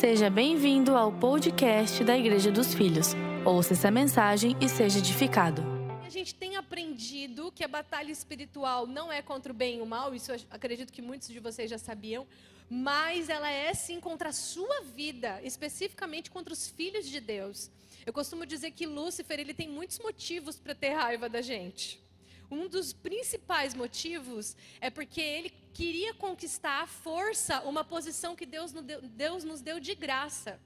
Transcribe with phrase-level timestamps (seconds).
[0.00, 3.14] Seja bem-vindo ao podcast da Igreja dos Filhos.
[3.44, 5.62] Ouça essa mensagem e seja edificado.
[6.04, 9.86] A gente tem aprendido que a batalha espiritual não é contra o bem e o
[9.86, 12.26] mal, isso acredito que muitos de vocês já sabiam,
[12.68, 17.70] mas ela é sim contra a sua vida, especificamente contra os filhos de Deus.
[18.04, 22.03] Eu costumo dizer que Lúcifer ele tem muitos motivos para ter raiva da gente.
[22.50, 28.72] Um dos principais motivos é porque ele queria conquistar à força uma posição que Deus
[28.72, 30.60] nos deu, Deus nos deu de graça.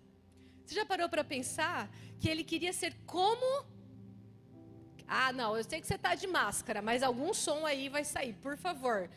[0.64, 3.64] Você já parou para pensar que ele queria ser como.
[5.06, 8.34] Ah, não, eu sei que você está de máscara, mas algum som aí vai sair,
[8.34, 9.08] por favor.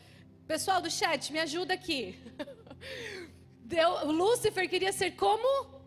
[0.46, 2.18] Pessoal do chat, me ajuda aqui.
[3.60, 5.82] Deus, Lúcifer queria ser como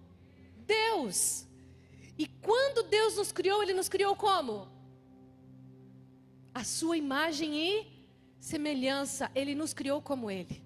[0.58, 1.48] Deus.
[2.18, 4.75] E quando Deus nos criou, Ele nos criou como?
[6.56, 7.86] A sua imagem e
[8.40, 10.64] semelhança, Ele nos criou como Ele.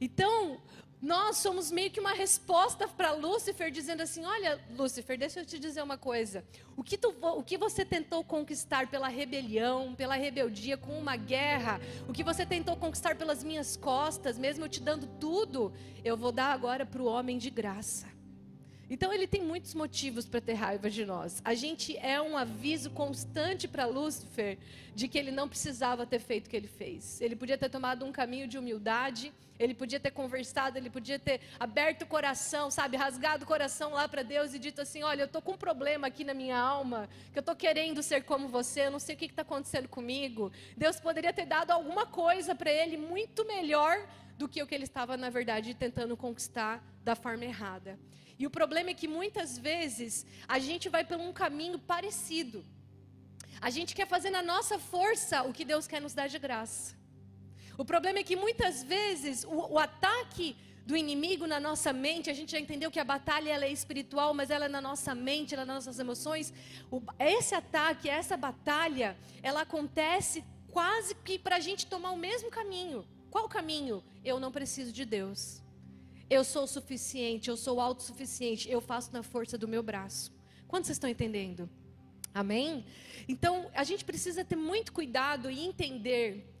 [0.00, 0.60] Então,
[1.00, 5.56] nós somos meio que uma resposta para Lúcifer, dizendo assim: Olha, Lúcifer, deixa eu te
[5.56, 6.44] dizer uma coisa.
[6.76, 11.80] O que, tu, o que você tentou conquistar pela rebelião, pela rebeldia, com uma guerra,
[12.08, 16.32] o que você tentou conquistar pelas minhas costas, mesmo eu te dando tudo, eu vou
[16.32, 18.13] dar agora para o homem de graça.
[18.94, 21.42] Então ele tem muitos motivos para ter raiva de nós.
[21.44, 24.56] A gente é um aviso constante para Lúcifer
[24.94, 27.20] de que ele não precisava ter feito o que ele fez.
[27.20, 31.40] Ele podia ter tomado um caminho de humildade, ele podia ter conversado, ele podia ter
[31.58, 35.26] aberto o coração, sabe, rasgado o coração lá para Deus e dito assim: Olha, eu
[35.26, 38.86] estou com um problema aqui na minha alma, que eu estou querendo ser como você,
[38.86, 40.52] eu não sei o que está acontecendo comigo.
[40.76, 44.06] Deus poderia ter dado alguma coisa para ele muito melhor
[44.38, 47.98] do que o que ele estava, na verdade, tentando conquistar da forma errada.
[48.38, 52.64] E o problema é que muitas vezes a gente vai por um caminho parecido.
[53.60, 56.96] A gente quer fazer na nossa força o que Deus quer nos dar de graça.
[57.78, 62.34] O problema é que muitas vezes o, o ataque do inimigo na nossa mente, a
[62.34, 65.54] gente já entendeu que a batalha ela é espiritual, mas ela é na nossa mente,
[65.54, 66.52] ela é nas nossas emoções.
[66.90, 72.50] O, esse ataque, essa batalha, ela acontece quase que para a gente tomar o mesmo
[72.50, 73.06] caminho.
[73.30, 74.04] Qual caminho?
[74.22, 75.63] Eu não preciso de Deus.
[76.28, 80.32] Eu sou suficiente, eu sou autossuficiente, eu faço na força do meu braço.
[80.66, 81.68] Quantos vocês estão entendendo?
[82.32, 82.84] Amém?
[83.28, 86.52] Então, a gente precisa ter muito cuidado e entender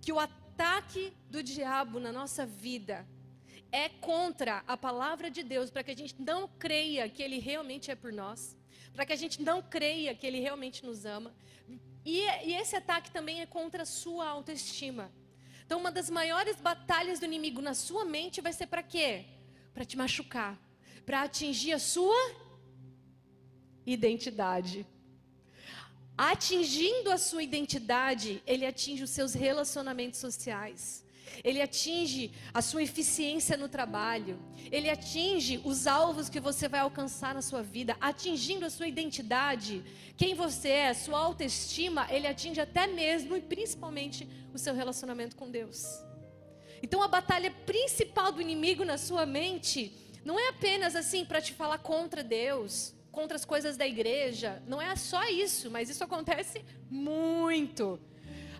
[0.00, 3.06] que o ataque do diabo na nossa vida
[3.70, 7.90] é contra a palavra de Deus, para que a gente não creia que ele realmente
[7.90, 8.56] é por nós,
[8.92, 11.34] para que a gente não creia que ele realmente nos ama.
[12.04, 15.12] E, e esse ataque também é contra a sua autoestima.
[15.68, 19.26] Então, uma das maiores batalhas do inimigo na sua mente vai ser para quê?
[19.74, 20.58] Para te machucar,
[21.04, 22.16] para atingir a sua
[23.84, 24.86] identidade.
[26.16, 31.04] Atingindo a sua identidade, ele atinge os seus relacionamentos sociais
[31.44, 34.38] ele atinge a sua eficiência no trabalho,
[34.70, 39.84] ele atinge os alvos que você vai alcançar na sua vida, atingindo a sua identidade,
[40.16, 45.50] quem você é, sua autoestima, ele atinge até mesmo e principalmente o seu relacionamento com
[45.50, 46.02] Deus.
[46.82, 49.92] Então a batalha principal do inimigo na sua mente
[50.24, 54.80] não é apenas assim para te falar contra Deus, contra as coisas da igreja, não
[54.80, 57.98] é só isso, mas isso acontece muito.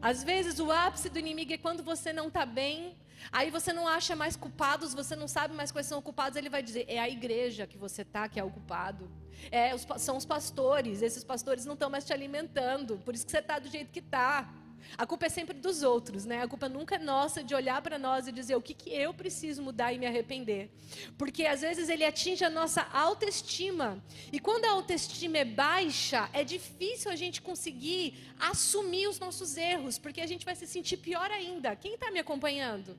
[0.00, 2.97] Às vezes o ápice do inimigo é quando você não está bem,
[3.32, 6.48] aí você não acha mais culpados, você não sabe mais quais são os culpados, ele
[6.48, 9.10] vai dizer: é a igreja que você está que é o culpado.
[9.50, 13.31] É, os, são os pastores, esses pastores não estão mais te alimentando, por isso que
[13.31, 14.48] você está do jeito que está.
[14.97, 16.43] A culpa é sempre dos outros, né?
[16.43, 19.12] A culpa nunca é nossa de olhar para nós e dizer o que, que eu
[19.12, 20.71] preciso mudar e me arrepender.
[21.16, 24.03] Porque às vezes ele atinge a nossa autoestima.
[24.32, 29.98] E quando a autoestima é baixa, é difícil a gente conseguir assumir os nossos erros,
[29.98, 31.77] porque a gente vai se sentir pior ainda.
[31.77, 32.97] Quem está me acompanhando?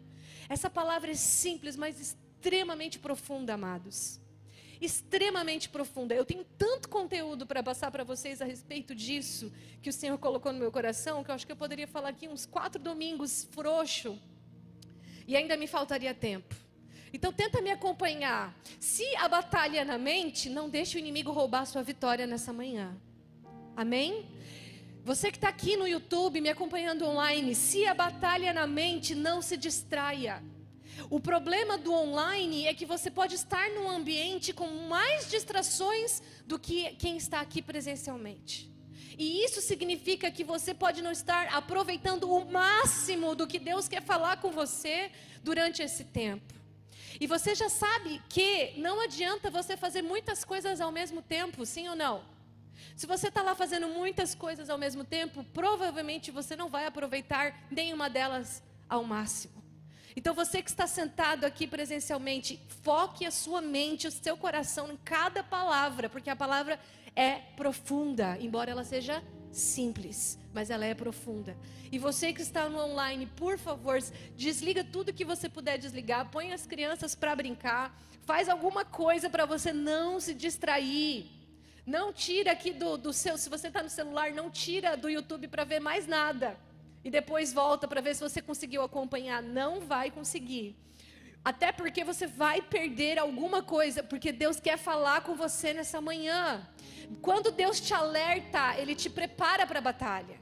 [0.47, 4.19] Essa palavra é simples, mas extremamente profunda, amados
[4.81, 6.16] extremamente profunda.
[6.16, 9.51] Eu tenho tanto conteúdo para passar para vocês a respeito disso
[9.81, 12.28] que o Senhor colocou no meu coração que eu acho que eu poderia falar aqui
[12.28, 14.17] uns quatro domingos frouxo
[15.28, 16.56] e ainda me faltaria tempo.
[17.12, 18.55] Então tenta me acompanhar.
[18.79, 22.96] Se a batalha é na mente, não deixe o inimigo roubar sua vitória nessa manhã.
[23.76, 24.26] Amém?
[25.03, 29.16] Você que está aqui no YouTube me acompanhando online, se a batalha é na mente,
[29.16, 30.43] não se distraia.
[31.09, 36.59] O problema do online é que você pode estar num ambiente com mais distrações do
[36.59, 38.70] que quem está aqui presencialmente.
[39.17, 44.03] E isso significa que você pode não estar aproveitando o máximo do que Deus quer
[44.03, 45.11] falar com você
[45.44, 46.53] durante esse tempo.
[47.20, 51.90] E você já sabe que não adianta você fazer muitas coisas ao mesmo tempo, sim
[51.90, 52.23] ou não?
[52.96, 57.67] Se você está lá fazendo muitas coisas ao mesmo tempo, provavelmente você não vai aproveitar
[57.72, 59.59] nenhuma delas ao máximo.
[60.19, 64.97] Então você que está sentado aqui presencialmente, foque a sua mente, o seu coração em
[64.97, 66.77] cada palavra, porque a palavra
[67.16, 71.55] é profunda, embora ela seja simples, mas ela é profunda.
[71.89, 73.97] E você que está no online, por favor,
[74.35, 79.45] desliga tudo que você puder desligar, põe as crianças para brincar, faz alguma coisa para
[79.45, 81.31] você não se distrair.
[81.85, 85.47] Não tira aqui do, do seu, se você está no celular, não tira do YouTube
[85.47, 86.57] para ver mais nada.
[87.03, 89.41] E depois volta para ver se você conseguiu acompanhar.
[89.41, 90.75] Não vai conseguir.
[91.43, 96.67] Até porque você vai perder alguma coisa, porque Deus quer falar com você nessa manhã.
[97.22, 100.39] Quando Deus te alerta, Ele te prepara para a batalha.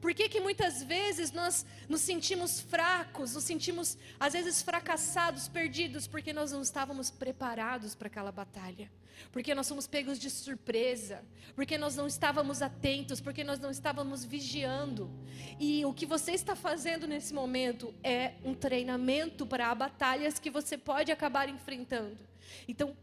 [0.00, 6.06] Por que, que muitas vezes nós nos sentimos fracos, nos sentimos às vezes fracassados, perdidos,
[6.06, 8.90] porque nós não estávamos preparados para aquela batalha?
[9.30, 11.22] Porque nós somos pegos de surpresa,
[11.54, 15.10] porque nós não estávamos atentos, porque nós não estávamos vigiando.
[15.58, 20.78] E o que você está fazendo nesse momento é um treinamento para batalhas que você
[20.78, 22.18] pode acabar enfrentando.
[22.66, 22.96] Então,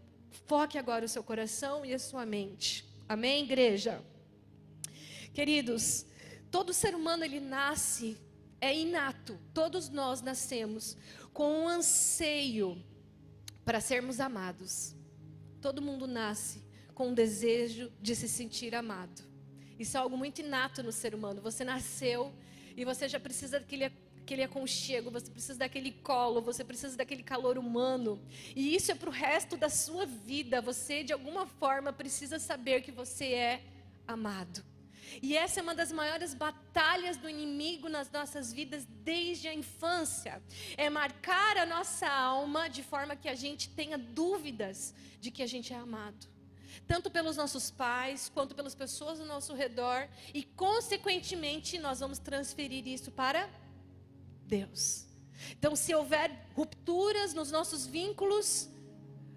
[0.47, 2.83] foque agora o seu coração e a sua mente.
[3.07, 4.01] Amém, igreja?
[5.33, 6.05] Queridos,
[6.51, 8.17] todo ser humano ele nasce,
[8.59, 10.97] é inato, todos nós nascemos
[11.33, 12.81] com um anseio
[13.63, 14.95] para sermos amados.
[15.61, 16.63] Todo mundo nasce
[16.93, 19.21] com um desejo de se sentir amado.
[19.77, 21.41] Isso é algo muito inato no ser humano.
[21.41, 22.33] Você nasceu
[22.75, 23.91] e você já precisa daquele
[24.27, 28.21] aquele aconchego, você precisa daquele colo, você precisa daquele calor humano.
[28.53, 30.61] E isso é para o resto da sua vida.
[30.61, 33.63] Você, de alguma forma, precisa saber que você é
[34.05, 34.65] amado.
[35.21, 40.41] E essa é uma das maiores batalhas do inimigo nas nossas vidas desde a infância.
[40.75, 45.47] É marcar a nossa alma de forma que a gente tenha dúvidas de que a
[45.47, 46.27] gente é amado.
[46.87, 50.07] Tanto pelos nossos pais, quanto pelas pessoas ao nosso redor.
[50.33, 53.49] E, consequentemente, nós vamos transferir isso para
[54.45, 55.05] Deus.
[55.51, 58.69] Então, se houver rupturas nos nossos vínculos,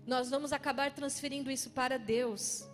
[0.06, 2.64] nós vamos acabar transferindo isso para Deus.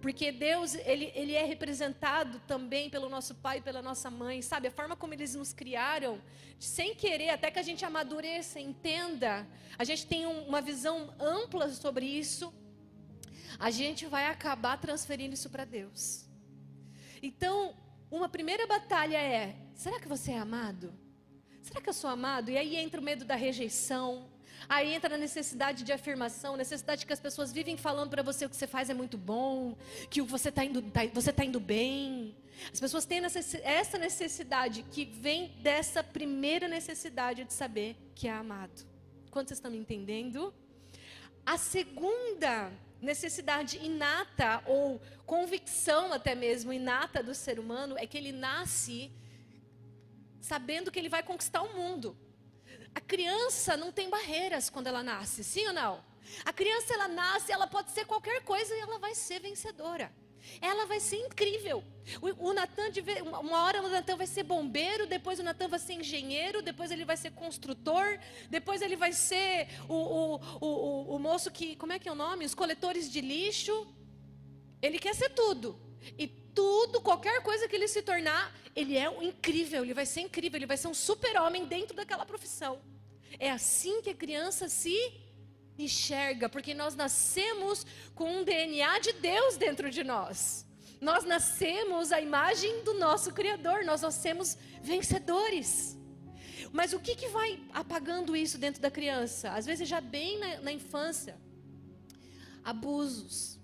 [0.00, 4.68] Porque Deus, ele, ele é representado também pelo nosso pai e pela nossa mãe, sabe?
[4.68, 6.20] A forma como eles nos criaram,
[6.58, 9.46] sem querer, até que a gente amadureça, entenda,
[9.76, 12.54] a gente tem um, uma visão ampla sobre isso,
[13.58, 16.28] a gente vai acabar transferindo isso para Deus.
[17.20, 17.76] Então,
[18.10, 20.94] uma primeira batalha é: será que você é amado?
[21.60, 22.50] Será que eu sou amado?
[22.50, 24.30] E aí entra o medo da rejeição.
[24.68, 28.50] Aí entra a necessidade de afirmação, necessidade que as pessoas vivem falando para você o
[28.50, 29.74] que você faz é muito bom,
[30.10, 32.36] que você está indo, tá, você tá indo bem.
[32.70, 33.22] As pessoas têm
[33.62, 38.86] essa necessidade que vem dessa primeira necessidade de saber que é amado.
[39.30, 40.52] Quantos estão me entendendo?
[41.46, 48.32] A segunda necessidade inata ou convicção até mesmo inata do ser humano é que ele
[48.32, 49.10] nasce
[50.40, 52.16] sabendo que ele vai conquistar o mundo.
[52.94, 56.04] A criança não tem barreiras quando ela nasce, sim ou não?
[56.44, 60.12] A criança ela nasce, ela pode ser qualquer coisa e ela vai ser vencedora.
[60.60, 61.84] Ela vai ser incrível.
[62.22, 62.90] O, o Natan,
[63.40, 67.04] uma hora o Natan vai ser bombeiro, depois o Natan vai ser engenheiro, depois ele
[67.04, 68.18] vai ser construtor,
[68.48, 72.14] depois ele vai ser o, o, o, o moço que, como é que é o
[72.14, 72.44] nome?
[72.44, 73.86] Os coletores de lixo.
[74.80, 75.78] Ele quer ser tudo.
[76.16, 76.26] E
[76.58, 80.58] tudo, qualquer coisa que ele se tornar, ele é um incrível, ele vai ser incrível,
[80.58, 82.80] ele vai ser um super-homem dentro daquela profissão.
[83.38, 84.96] É assim que a criança se
[85.78, 90.66] enxerga, porque nós nascemos com um DNA de Deus dentro de nós.
[91.00, 95.96] Nós nascemos à imagem do nosso Criador, nós nascemos vencedores.
[96.72, 99.50] Mas o que, que vai apagando isso dentro da criança?
[99.52, 101.36] Às vezes, já bem na, na infância,
[102.64, 103.57] abusos,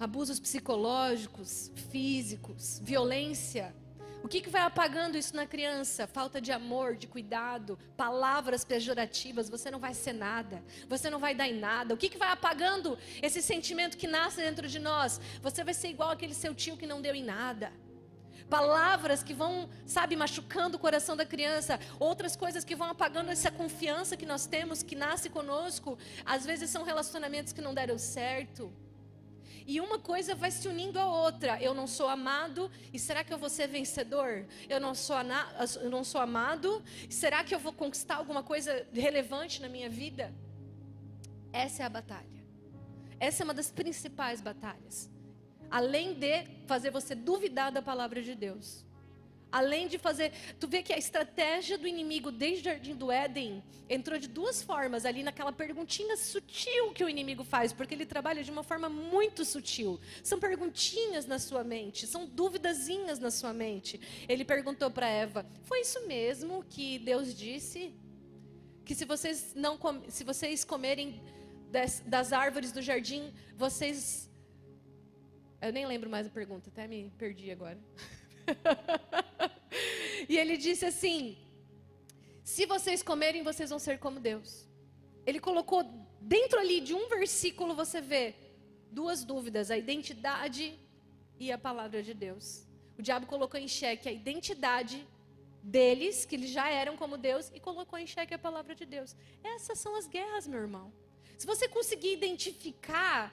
[0.00, 3.74] abusos psicológicos, físicos, violência.
[4.22, 6.06] O que, que vai apagando isso na criança?
[6.06, 9.50] Falta de amor, de cuidado, palavras pejorativas.
[9.50, 11.94] Você não vai ser nada, você não vai dar em nada.
[11.94, 15.20] O que, que vai apagando esse sentimento que nasce dentro de nós?
[15.42, 17.70] Você vai ser igual aquele seu tio que não deu em nada.
[18.48, 21.78] Palavras que vão, sabe, machucando o coração da criança.
[21.98, 25.98] Outras coisas que vão apagando essa confiança que nós temos, que nasce conosco.
[26.24, 28.72] Às vezes são relacionamentos que não deram certo.
[29.70, 31.62] E uma coisa vai se unindo à outra.
[31.62, 34.44] Eu não sou amado, e será que eu vou ser vencedor?
[34.68, 35.14] Eu não sou,
[35.80, 40.34] eu não sou amado, será que eu vou conquistar alguma coisa relevante na minha vida?
[41.52, 42.40] Essa é a batalha.
[43.20, 45.08] Essa é uma das principais batalhas.
[45.70, 48.84] Além de fazer você duvidar da palavra de Deus.
[49.50, 50.32] Além de fazer.
[50.58, 54.62] Tu vê que a estratégia do inimigo desde o jardim do Éden entrou de duas
[54.62, 58.88] formas ali naquela perguntinha sutil que o inimigo faz, porque ele trabalha de uma forma
[58.88, 60.00] muito sutil.
[60.22, 64.00] São perguntinhas na sua mente, são duvidazinhas na sua mente.
[64.28, 67.94] Ele perguntou para Eva: Foi isso mesmo que Deus disse?
[68.90, 69.78] que se vocês não
[70.08, 71.22] se vocês comerem
[71.70, 74.28] das, das árvores do jardim, vocês
[75.62, 77.78] eu nem lembro mais a pergunta, até me perdi agora.
[80.28, 81.38] e ele disse assim:
[82.42, 84.66] Se vocês comerem, vocês vão ser como Deus.
[85.26, 85.82] Ele colocou
[86.20, 88.34] dentro ali de um versículo, você vê
[88.90, 90.78] duas dúvidas: a identidade
[91.38, 92.66] e a palavra de Deus.
[92.98, 95.06] O diabo colocou em xeque a identidade
[95.62, 99.16] deles, que eles já eram como Deus, e colocou em xeque a palavra de Deus.
[99.42, 100.92] Essas são as guerras, meu irmão.
[101.38, 103.32] Se você conseguir identificar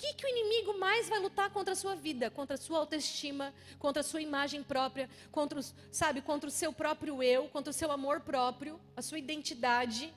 [0.00, 2.30] que, que o inimigo mais vai lutar contra a sua vida?
[2.30, 6.72] Contra a sua autoestima, contra a sua imagem própria, contra, os, sabe, contra o seu
[6.72, 10.12] próprio eu, contra o seu amor próprio, a sua identidade,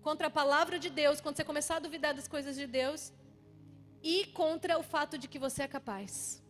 [0.00, 3.12] contra a palavra de Deus, quando você começar a duvidar das coisas de Deus,
[4.02, 6.40] e contra o fato de que você é capaz.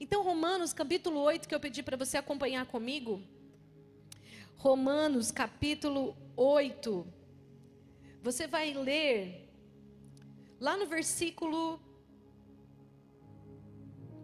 [0.00, 3.22] Então, Romanos capítulo 8, que eu pedi para você acompanhar comigo.
[4.56, 7.06] Romanos capítulo 8.
[8.22, 9.47] Você vai ler
[10.60, 11.80] Lá no versículo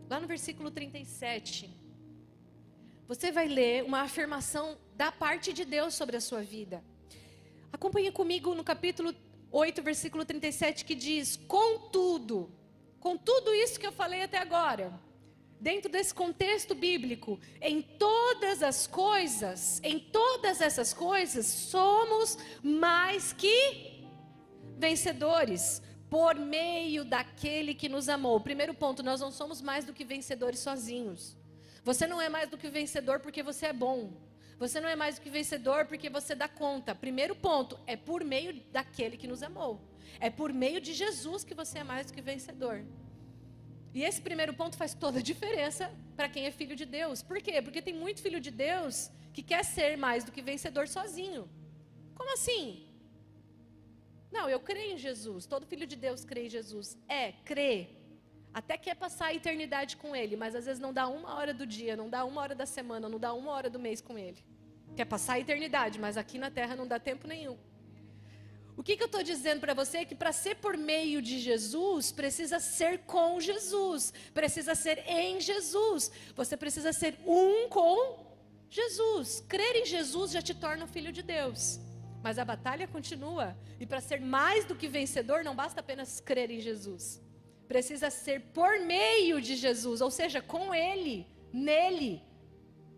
[0.08, 1.70] lá no versículo 37,
[3.06, 6.84] você vai ler uma afirmação da parte de Deus sobre a sua vida.
[7.72, 9.14] Acompanhe comigo no capítulo
[9.50, 12.52] 8, versículo 37, que diz: Contudo,
[12.98, 14.92] com tudo isso que eu falei até agora,
[15.60, 24.02] dentro desse contexto bíblico, em todas as coisas, em todas essas coisas, somos mais que
[24.76, 25.80] vencedores
[26.11, 28.40] por meio daquele que nos amou.
[28.40, 31.37] Primeiro ponto, nós não somos mais do que vencedores sozinhos.
[31.82, 34.12] Você não é mais do que vencedor porque você é bom.
[34.58, 36.94] Você não é mais do que vencedor porque você dá conta.
[36.94, 39.80] Primeiro ponto, é por meio daquele que nos amou.
[40.20, 42.84] É por meio de Jesus que você é mais do que vencedor.
[43.92, 47.23] E esse primeiro ponto faz toda a diferença para quem é filho de Deus.
[47.23, 47.61] Por quê?
[47.62, 51.49] Porque tem muito filho de Deus que quer ser mais do que vencedor sozinho.
[52.14, 52.87] Como assim?
[54.36, 55.46] Não, eu creio em Jesus.
[55.46, 56.98] Todo filho de Deus crê em Jesus.
[57.08, 57.74] É, crê.
[58.60, 61.64] Até quer passar a eternidade com Ele, mas às vezes não dá uma hora do
[61.64, 64.40] dia, não dá uma hora da semana, não dá uma hora do mês com Ele.
[64.96, 67.56] Quer passar a eternidade, mas aqui na terra não dá tempo nenhum.
[68.76, 71.38] O que, que eu estou dizendo para você é que para ser por meio de
[71.38, 76.10] Jesus, precisa ser com Jesus, precisa ser em Jesus.
[76.34, 77.98] Você precisa ser um com
[78.68, 79.44] Jesus.
[79.48, 81.78] Crer em Jesus já te torna um filho de Deus.
[82.24, 83.54] Mas a batalha continua.
[83.78, 87.22] E para ser mais do que vencedor, não basta apenas crer em Jesus.
[87.68, 92.22] Precisa ser por meio de Jesus, ou seja, com Ele, nele.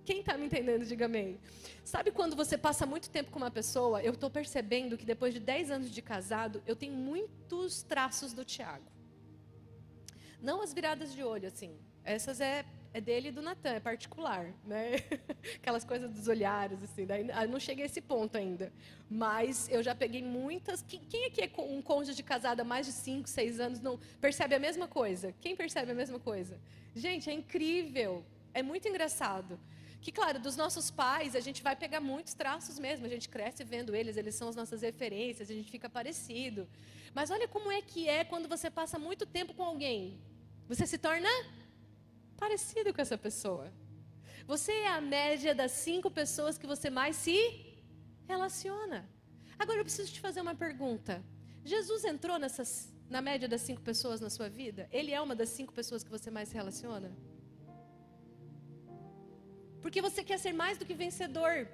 [0.05, 1.41] Quem está me entendendo, diga amém.
[1.83, 4.01] Sabe quando você passa muito tempo com uma pessoa?
[4.01, 8.45] Eu estou percebendo que depois de 10 anos de casado, eu tenho muitos traços do
[8.45, 8.89] Tiago.
[10.41, 11.77] Não as viradas de olho, assim.
[12.05, 12.65] Essas é
[12.97, 14.93] é dele e do Natan, é particular, né?
[15.61, 18.73] Aquelas coisas dos olhares, assim, daí, ah, não cheguei a esse ponto ainda.
[19.11, 20.81] Mas eu já peguei muitas.
[20.81, 24.55] Quem aqui é um cônjuge de casada há mais de 5, 6 anos não percebe
[24.55, 25.35] a mesma coisa?
[25.43, 26.59] Quem percebe a mesma coisa?
[26.95, 28.25] Gente, é incrível,
[28.55, 29.61] é muito engraçado.
[30.01, 33.63] Que, claro, dos nossos pais, a gente vai pegar muitos traços mesmo, a gente cresce
[33.63, 36.67] vendo eles, eles são as nossas referências, a gente fica parecido.
[37.13, 40.19] Mas olha como é que é quando você passa muito tempo com alguém.
[40.67, 41.29] Você se torna
[42.37, 43.73] parecido com essa pessoa.
[44.47, 47.39] Você é a média das cinco pessoas que você mais se
[48.29, 49.09] relaciona.
[49.59, 51.25] Agora eu preciso te fazer uma pergunta.
[51.65, 52.71] Jesus entrou nessas,
[53.09, 54.89] na média das cinco pessoas na sua vida?
[54.93, 57.11] Ele é uma das cinco pessoas que você mais se relaciona?
[59.83, 61.69] Porque você quer ser mais do que vencedor.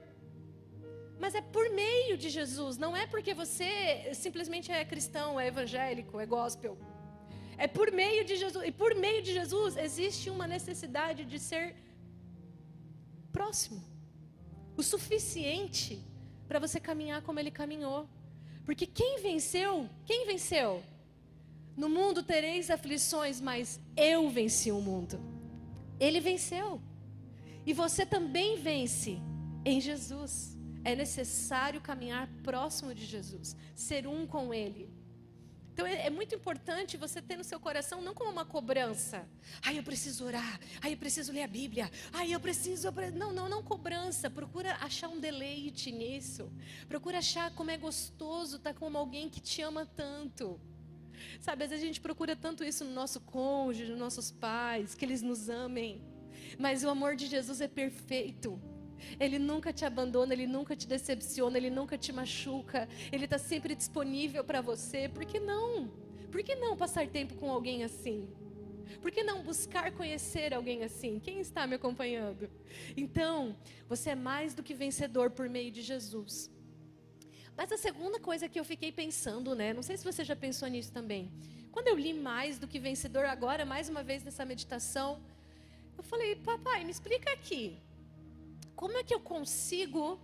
[1.19, 6.19] Mas é por meio de Jesus, não é porque você simplesmente é cristão, é evangélico,
[6.19, 6.77] é gospel.
[7.57, 8.67] É por meio de Jesus.
[8.67, 11.77] E por meio de Jesus existe uma necessidade de ser
[13.33, 13.83] próximo.
[14.77, 16.03] O suficiente
[16.49, 18.09] para você caminhar como ele caminhou.
[18.65, 19.89] Porque quem venceu?
[20.05, 20.83] Quem venceu?
[21.77, 25.19] No mundo tereis aflições, mas eu venci o mundo.
[25.99, 26.81] Ele venceu.
[27.65, 29.19] E você também vence
[29.65, 30.59] em Jesus.
[30.85, 34.91] É necessário caminhar próximo de Jesus, ser um com Ele.
[35.73, 39.27] Então é, é, muito importante você ter no seu coração não como uma cobrança.
[39.63, 40.61] Ai, eu preciso orar.
[40.81, 41.91] Ai, eu preciso ler a Bíblia.
[42.13, 42.93] Ai, eu preciso.
[43.15, 44.29] Não, não, não cobrança.
[44.29, 46.53] Procura achar um deleite nisso.
[46.89, 50.61] Procura achar como é gostoso estar com alguém que te ama tanto.
[51.41, 55.05] Sabe, às vezes a gente procura tanto isso no nosso cônjuge, nos nossos pais, que
[55.05, 56.03] eles nos amem.
[56.59, 58.61] Mas o amor de Jesus é perfeito.
[59.19, 62.89] Ele nunca te abandona, ele nunca te decepciona, ele nunca te machuca.
[63.11, 65.09] Ele está sempre disponível para você.
[65.09, 65.89] Por que não?
[66.31, 68.29] Por que não passar tempo com alguém assim?
[69.01, 71.19] Por que não buscar conhecer alguém assim?
[71.19, 72.51] Quem está me acompanhando?
[72.97, 73.57] Então,
[73.89, 76.51] você é mais do que vencedor por meio de Jesus.
[77.57, 79.73] Mas a segunda coisa que eu fiquei pensando, né?
[79.73, 81.31] Não sei se você já pensou nisso também.
[81.71, 85.21] Quando eu li mais do que vencedor agora, mais uma vez nessa meditação,
[85.97, 87.79] eu falei, papai, me explica aqui.
[88.83, 90.21] Como é que eu consigo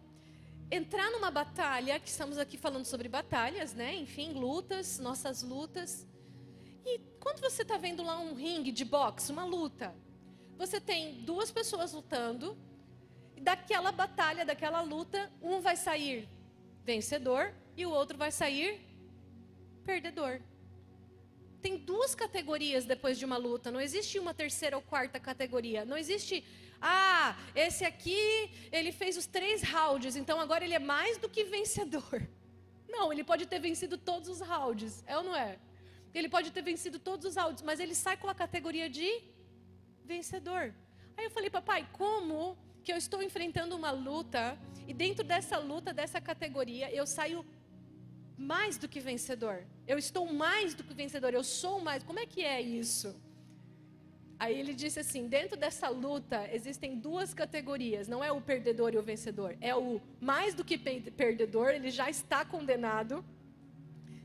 [0.68, 3.94] entrar numa batalha, que estamos aqui falando sobre batalhas, né?
[3.94, 6.04] Enfim, lutas, nossas lutas.
[6.84, 9.94] E quando você está vendo lá um ringue de boxe, uma luta,
[10.56, 12.58] você tem duas pessoas lutando,
[13.36, 16.28] e daquela batalha, daquela luta, um vai sair
[16.82, 18.80] vencedor e o outro vai sair
[19.84, 20.40] perdedor.
[21.62, 25.84] Tem duas categorias depois de uma luta, não existe uma terceira ou quarta categoria.
[25.84, 26.44] Não existe,
[26.80, 31.44] ah, esse aqui, ele fez os três rounds, então agora ele é mais do que
[31.44, 32.20] vencedor.
[32.88, 35.58] Não, ele pode ter vencido todos os rounds, é ou não é?
[36.14, 39.22] Ele pode ter vencido todos os rounds, mas ele sai com a categoria de
[40.04, 40.74] vencedor.
[41.14, 45.92] Aí eu falei, papai, como que eu estou enfrentando uma luta e dentro dessa luta,
[45.92, 47.44] dessa categoria, eu saio
[48.38, 49.66] mais do que vencedor.
[49.86, 52.02] Eu estou mais do que vencedor, eu sou mais.
[52.02, 53.14] Como é que é isso?
[54.38, 58.98] Aí ele disse assim: dentro dessa luta existem duas categorias, não é o perdedor e
[58.98, 63.24] o vencedor, é o mais do que perdedor, ele já está condenado,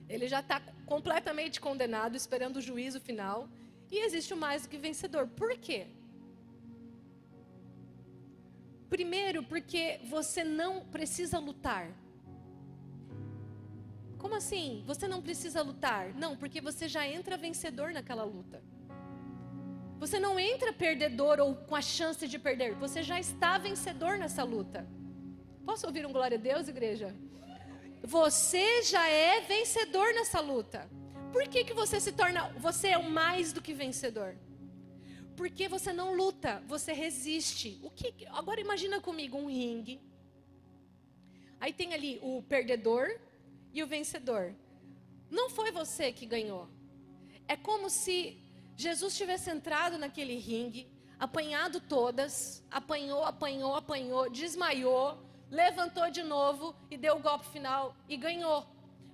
[0.08, 3.50] ele já está completamente condenado, esperando o juízo final,
[3.90, 5.28] e existe o mais do que vencedor.
[5.28, 5.88] Por quê?
[8.88, 11.90] Primeiro, porque você não precisa lutar.
[14.20, 14.84] Como assim?
[14.86, 16.14] Você não precisa lutar?
[16.14, 18.62] Não, porque você já entra vencedor naquela luta.
[20.04, 22.74] Você não entra perdedor ou com a chance de perder.
[22.74, 24.86] Você já está vencedor nessa luta.
[25.66, 27.16] Posso ouvir um glória a Deus, igreja?
[28.02, 30.90] Você já é vencedor nessa luta.
[31.32, 32.50] Por que, que você se torna.
[32.58, 34.36] Você é o mais do que vencedor?
[35.38, 37.80] Porque você não luta, você resiste.
[37.82, 38.14] O que?
[38.32, 40.02] Agora imagina comigo um ringue.
[41.62, 43.08] Aí tem ali o perdedor
[43.72, 44.54] e o vencedor.
[45.32, 46.68] Não foi você que ganhou.
[47.48, 48.43] É como se
[48.76, 50.88] Jesus tivesse entrado naquele ringue,
[51.20, 58.18] apanhado todas, apanhou, apanhou, apanhou, desmaiou, levantou de novo e deu o golpe final e
[58.18, 58.68] ganhou.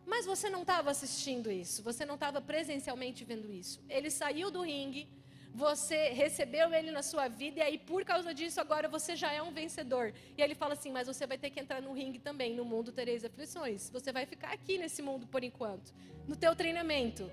[0.05, 3.79] Mas você não estava assistindo isso, você não estava presencialmente vendo isso.
[3.87, 5.07] Ele saiu do ringue,
[5.53, 9.41] você recebeu ele na sua vida e aí por causa disso agora você já é
[9.41, 10.13] um vencedor.
[10.37, 12.91] E ele fala assim: "Mas você vai ter que entrar no ringue também, no mundo
[12.91, 13.89] tereis aflições.
[13.89, 15.93] Você vai ficar aqui nesse mundo por enquanto,
[16.27, 17.31] no teu treinamento.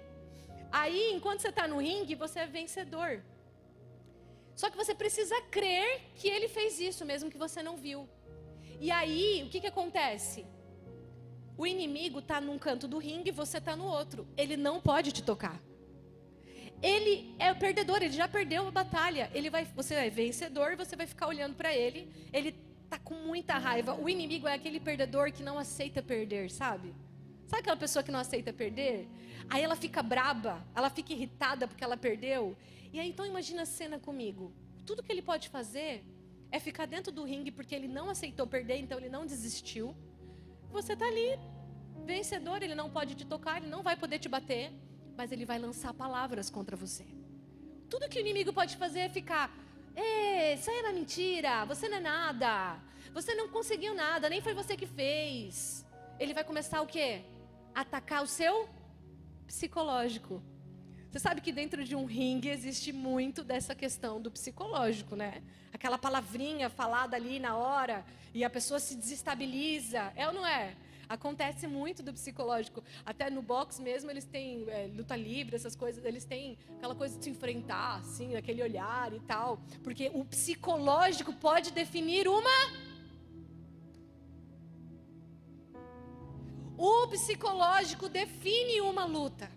[0.71, 3.23] Aí, enquanto você está no ringue, você é vencedor.
[4.55, 8.09] Só que você precisa crer que ele fez isso, mesmo que você não viu.
[8.81, 10.47] E aí, o que, que acontece?
[11.59, 14.27] O inimigo está num canto do ringue e você está no outro.
[14.37, 15.61] Ele não pode te tocar.
[16.83, 19.31] Ele é o perdedor, ele já perdeu a batalha.
[19.33, 22.11] Ele vai, você é vencedor, você vai ficar olhando para ele.
[22.33, 22.53] Ele
[22.91, 23.95] tá com muita raiva.
[23.95, 26.95] O inimigo é aquele perdedor que não aceita perder, sabe?
[27.47, 29.09] Sabe aquela pessoa que não aceita perder?
[29.49, 32.57] Aí ela fica braba, ela fica irritada porque ela perdeu.
[32.93, 34.53] E aí então imagina a cena comigo.
[34.85, 36.05] Tudo que ele pode fazer
[36.51, 39.95] é ficar dentro do ringue porque ele não aceitou perder, então ele não desistiu.
[40.71, 41.39] Você tá ali,
[42.05, 44.73] vencedor, ele não pode te tocar, ele não vai poder te bater
[45.17, 47.05] mas ele vai lançar palavras contra você.
[47.89, 49.51] Tudo que o inimigo pode fazer é ficar:
[49.95, 52.79] Ei, isso aí era mentira, você não é nada,
[53.13, 55.85] você não conseguiu nada, nem foi você que fez.
[56.19, 57.23] Ele vai começar o quê?
[57.77, 58.67] Atacar o seu
[59.47, 60.43] psicológico.
[61.11, 65.43] Você sabe que dentro de um ringue existe muito dessa questão do psicológico, né?
[65.75, 70.11] Aquela palavrinha falada ali na hora e a pessoa se desestabiliza.
[70.17, 70.75] É ou não é?
[71.07, 72.83] Acontece muito do psicológico.
[73.05, 76.03] Até no box mesmo, eles têm é, luta livre, essas coisas.
[76.03, 79.61] Eles têm aquela coisa de se enfrentar, assim, aquele olhar e tal.
[79.85, 82.87] Porque o psicológico pode definir uma.
[86.77, 89.51] O psicológico define uma luta.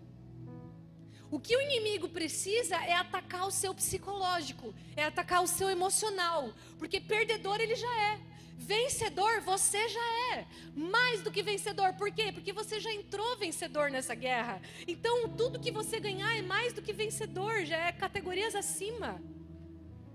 [1.30, 6.52] O que o inimigo precisa é atacar o seu psicológico, é atacar o seu emocional,
[6.78, 8.20] porque perdedor ele já é.
[8.56, 10.46] Vencedor você já é.
[10.74, 11.94] Mais do que vencedor.
[11.94, 12.30] Por quê?
[12.32, 14.60] Porque você já entrou vencedor nessa guerra.
[14.86, 19.20] Então, tudo que você ganhar é mais do que vencedor, já é categorias acima.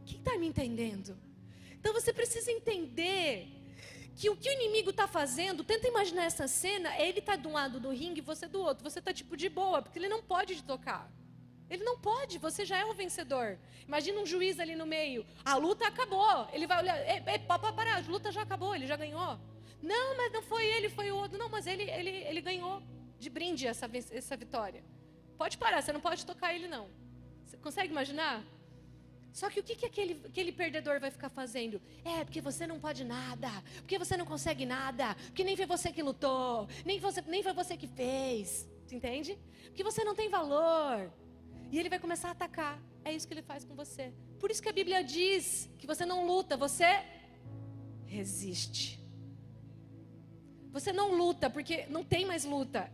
[0.05, 1.17] Quem está me entendendo?
[1.71, 3.54] Então, você precisa entender
[4.15, 7.51] que o que o inimigo está fazendo, tenta imaginar essa cena, ele está de um
[7.51, 8.83] lado do ringue e você do outro.
[8.89, 11.11] Você está tipo de boa, porque ele não pode te tocar.
[11.69, 13.57] Ele não pode, você já é o vencedor.
[13.85, 15.25] Imagina um juiz ali no meio.
[15.43, 16.47] A luta acabou.
[16.53, 19.37] Ele vai olhar, ei, ei, para, para, a luta já acabou, ele já ganhou.
[19.81, 21.37] Não, mas não foi ele, foi o outro.
[21.37, 22.81] Não, mas ele, ele, ele ganhou
[23.19, 24.83] de brinde essa, essa vitória.
[25.37, 26.87] Pode parar, você não pode tocar ele, não.
[27.45, 28.43] Você consegue imaginar?
[29.35, 31.81] Só que o que, que aquele, aquele perdedor vai ficar fazendo?
[32.05, 35.91] É, porque você não pode nada, porque você não consegue nada, porque nem foi você
[35.91, 38.65] que lutou, nem, você, nem foi você que fez.
[38.85, 39.37] Você entende?
[39.65, 41.11] Porque você não tem valor.
[41.69, 42.81] E ele vai começar a atacar.
[43.03, 44.13] É isso que ele faz com você.
[44.39, 47.03] Por isso que a Bíblia diz que você não luta, você
[48.05, 49.01] resiste.
[50.71, 52.89] Você não luta, porque não tem mais luta.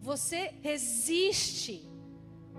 [0.00, 1.88] Você resiste.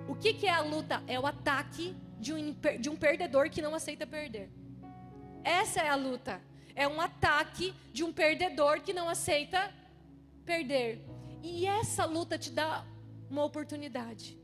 [0.07, 1.03] O que, que é a luta?
[1.07, 4.49] É o ataque de um, de um perdedor que não aceita perder.
[5.43, 6.41] Essa é a luta.
[6.75, 9.73] É um ataque de um perdedor que não aceita
[10.45, 11.03] perder.
[11.41, 12.85] E essa luta te dá
[13.29, 14.37] uma oportunidade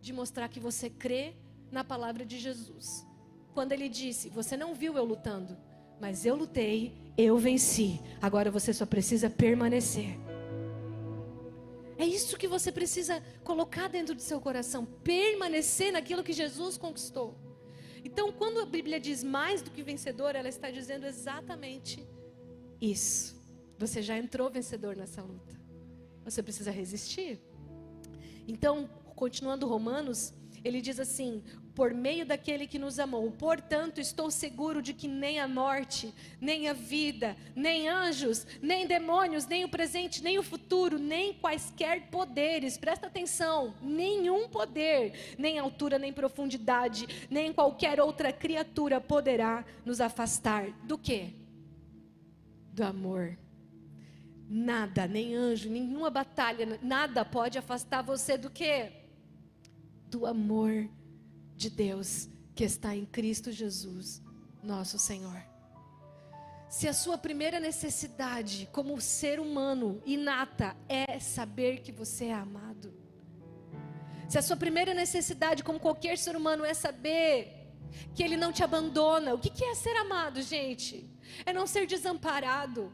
[0.00, 1.34] de mostrar que você crê
[1.70, 3.06] na palavra de Jesus.
[3.54, 5.56] Quando ele disse: Você não viu eu lutando,
[6.00, 8.00] mas eu lutei, eu venci.
[8.20, 10.25] Agora você só precisa permanecer.
[11.98, 17.36] É isso que você precisa colocar dentro do seu coração, permanecer naquilo que Jesus conquistou.
[18.04, 22.06] Então, quando a Bíblia diz mais do que vencedor, ela está dizendo exatamente
[22.80, 23.34] isso.
[23.78, 25.58] Você já entrou vencedor nessa luta.
[26.24, 27.40] Você precisa resistir.
[28.46, 31.42] Então, continuando Romanos, ele diz assim:
[31.76, 33.30] por meio daquele que nos amou.
[33.30, 39.46] Portanto, estou seguro de que nem a morte, nem a vida, nem anjos, nem demônios,
[39.46, 45.98] nem o presente, nem o futuro, nem quaisquer poderes, presta atenção, nenhum poder, nem altura,
[45.98, 51.34] nem profundidade, nem qualquer outra criatura poderá nos afastar do que?
[52.72, 53.36] Do amor.
[54.48, 58.90] Nada, nem anjo, nenhuma batalha, nada pode afastar você do que?
[60.08, 60.88] Do amor
[61.56, 64.22] de Deus que está em Cristo Jesus,
[64.62, 65.42] nosso Senhor.
[66.68, 72.92] Se a sua primeira necessidade como ser humano inata é saber que você é amado,
[74.28, 77.72] se a sua primeira necessidade como qualquer ser humano é saber
[78.14, 81.08] que ele não te abandona, o que é ser amado, gente?
[81.44, 82.92] É não ser desamparado,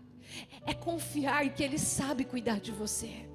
[0.66, 3.29] é confiar que ele sabe cuidar de você.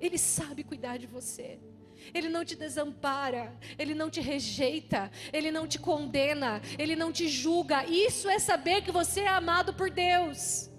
[0.00, 1.58] Ele sabe cuidar de você.
[2.12, 7.28] Ele não te desampara, Ele não te rejeita, Ele não te condena, Ele não te
[7.28, 7.84] julga.
[7.86, 10.70] Isso é saber que você é amado por Deus.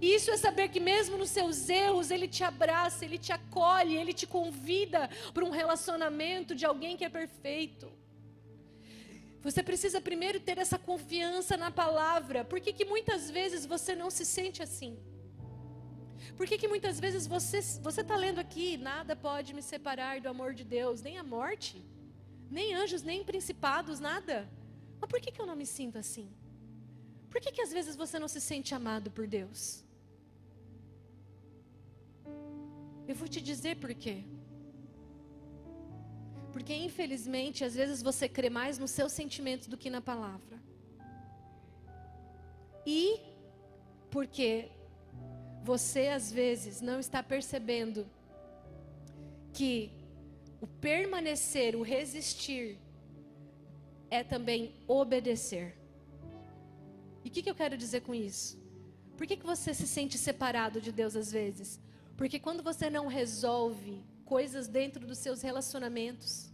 [0.00, 4.12] Isso é saber que mesmo nos seus erros Ele te abraça, Ele te acolhe, Ele
[4.12, 7.90] te convida para um relacionamento de alguém que é perfeito.
[9.42, 12.44] Você precisa primeiro ter essa confiança na palavra.
[12.44, 14.98] Por que, que muitas vezes você não se sente assim?
[16.36, 17.58] Por que, que muitas vezes você
[18.02, 21.82] está lendo aqui, nada pode me separar do amor de Deus, nem a morte,
[22.50, 24.48] nem anjos, nem principados, nada.
[25.00, 26.28] Mas por que, que eu não me sinto assim?
[27.30, 29.82] Por que, que às vezes você não se sente amado por Deus?
[33.08, 34.24] Eu vou te dizer por quê.
[36.52, 40.56] Porque infelizmente, às vezes você crê mais nos seus sentimentos do que na palavra.
[42.86, 43.20] E
[44.10, 44.70] porque
[45.72, 48.00] você às vezes não está percebendo
[49.52, 49.90] que
[50.60, 52.78] o permanecer, o resistir,
[54.18, 55.66] é também obedecer.
[57.24, 58.48] E o que, que, eu quero dizer com isso?
[59.16, 61.80] Por que, que você se sente separado de Deus às vezes?
[62.16, 66.52] Porque quando você não resolve coisas dentro dos seus relacionamentos,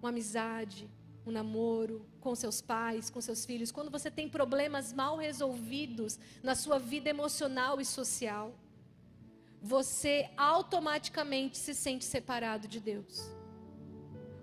[0.00, 0.82] uma amizade,
[1.26, 6.54] um namoro, com seus pais, com seus filhos, quando você tem problemas mal resolvidos na
[6.54, 8.54] sua vida emocional e social,
[9.62, 13.30] você automaticamente se sente separado de Deus.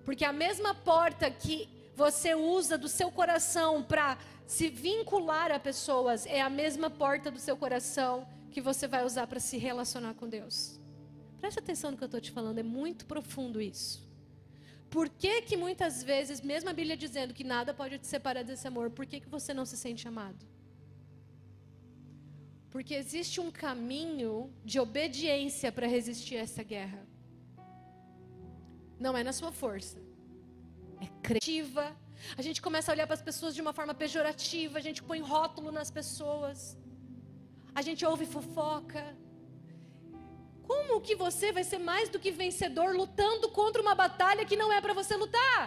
[0.04, 4.18] Porque a mesma porta que você usa do seu coração para
[4.48, 9.28] se vincular a pessoas é a mesma porta do seu coração que você vai usar
[9.28, 10.80] para se relacionar com Deus.
[11.40, 14.11] Preste atenção no que eu estou te falando, é muito profundo isso.
[14.96, 18.68] Por que, que muitas vezes, mesmo a Bíblia dizendo que nada pode te separar desse
[18.72, 20.44] amor, por que, que você não se sente amado?
[22.74, 24.34] Porque existe um caminho
[24.66, 27.02] de obediência para resistir a essa guerra.
[29.06, 29.98] Não é na sua força.
[31.06, 31.86] É criativa.
[32.38, 35.22] A gente começa a olhar para as pessoas de uma forma pejorativa, a gente põe
[35.34, 36.78] rótulo nas pessoas.
[37.74, 39.04] A gente ouve fofoca.
[40.72, 44.70] Como que você vai ser mais do que vencedor lutando contra uma batalha que não
[44.72, 45.62] é para você lutar?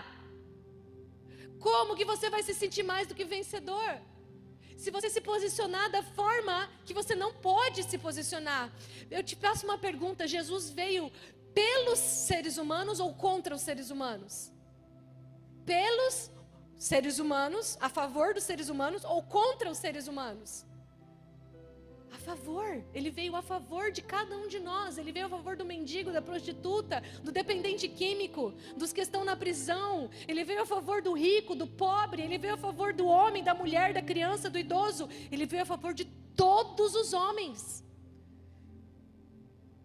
[1.67, 3.91] Como que você vai se sentir mais do que vencedor?
[4.83, 8.65] Se você se posicionar da forma que você não pode se posicionar.
[9.11, 11.13] Eu te faço uma pergunta: Jesus veio
[11.61, 14.51] pelos seres humanos ou contra os seres humanos?
[15.67, 16.31] Pelos
[16.79, 20.65] seres humanos, a favor dos seres humanos ou contra os seres humanos?
[22.15, 22.83] A favor.
[22.95, 24.97] Ele veio a favor de cada um de nós.
[24.99, 29.37] Ele veio a favor do mendigo, da prostituta, do dependente químico, dos que estão na
[29.37, 30.11] prisão.
[30.29, 32.23] Ele veio a favor do rico, do pobre.
[32.23, 35.09] Ele veio a favor do homem, da mulher, da criança, do idoso.
[35.31, 36.05] Ele veio a favor de
[36.37, 37.85] todos os homens.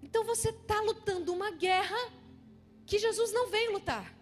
[0.04, 2.02] Então você está lutando uma guerra
[2.86, 4.16] que Jesus não veio lutar.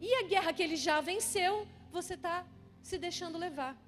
[0.00, 2.46] E a guerra que ele já venceu, você está
[2.82, 3.83] se deixando levar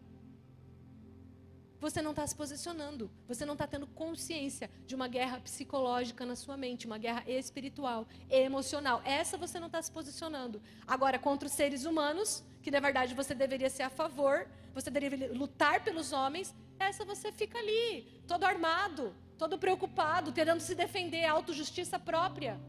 [1.81, 6.37] você não está se posicionando, você não está tendo consciência de uma guerra psicológica na
[6.37, 9.03] sua mente, uma guerra espiritual, emocional.
[9.05, 10.63] Essa você não está se posicionando.
[10.87, 15.33] Agora, contra os seres humanos, que na verdade você deveria ser a favor, você deveria
[15.33, 21.99] lutar pelos homens, essa você fica ali, todo armado, todo preocupado, tentando se defender, autojustiça
[21.99, 22.61] própria,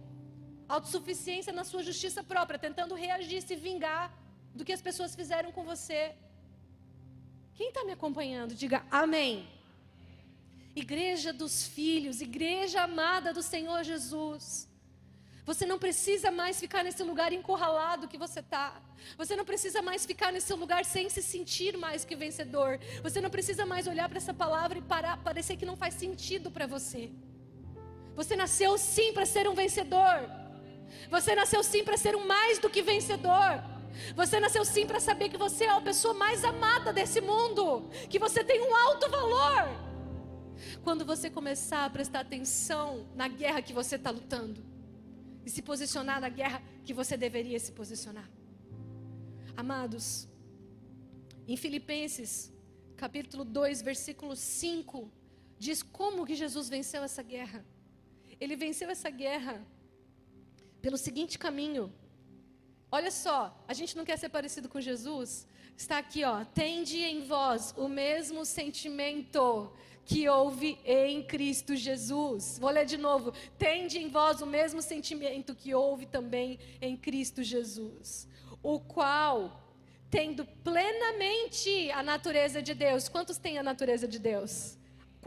[0.68, 4.14] autossuficiência na sua justiça própria, tentando reagir, se vingar
[4.54, 6.16] do que as pessoas fizeram com você.
[7.58, 9.48] Quem está me acompanhando, diga amém.
[10.76, 14.44] Igreja dos filhos, igreja amada do Senhor Jesus.
[15.50, 18.80] Você não precisa mais ficar nesse lugar encurralado que você está.
[19.18, 22.80] Você não precisa mais ficar nesse lugar sem se sentir mais que vencedor.
[23.02, 26.52] Você não precisa mais olhar para essa palavra e parar, parecer que não faz sentido
[26.52, 27.10] para você.
[28.16, 30.18] Você nasceu sim para ser um vencedor.
[31.10, 33.64] Você nasceu sim para ser um mais do que vencedor.
[34.16, 38.20] Você nasceu sim para saber que você é a pessoa mais amada desse mundo, que
[38.20, 39.88] você tem um alto valor.
[40.84, 44.66] Quando você começar a prestar atenção na guerra que você está lutando
[45.46, 48.30] e se posicionar na guerra que você deveria se posicionar.
[49.56, 50.28] Amados,
[51.48, 52.52] em Filipenses,
[52.96, 55.12] capítulo 2, versículo 5,
[55.58, 57.66] diz como que Jesus venceu essa guerra.
[58.40, 59.66] Ele venceu essa guerra
[60.82, 61.94] pelo seguinte caminho:
[62.92, 65.46] Olha só, a gente não quer ser parecido com Jesus?
[65.76, 66.46] Está aqui, ó.
[66.46, 69.72] Tende em vós o mesmo sentimento
[70.06, 72.58] que houve em Cristo Jesus.
[72.58, 73.34] Vou ler de novo.
[73.58, 78.26] Tende em vós o mesmo sentimento que houve também em Cristo Jesus.
[78.64, 79.62] O qual,
[80.10, 83.10] tendo plenamente a natureza de Deus.
[83.10, 84.77] Quantos têm a natureza de Deus?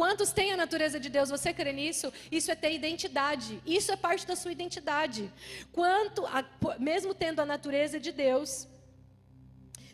[0.01, 1.29] Quantos têm a natureza de Deus?
[1.29, 2.11] Você crê nisso?
[2.33, 3.61] Isso é ter identidade.
[3.67, 5.31] Isso é parte da sua identidade.
[5.73, 6.43] Quanto, a,
[6.79, 8.67] mesmo tendo a natureza de Deus,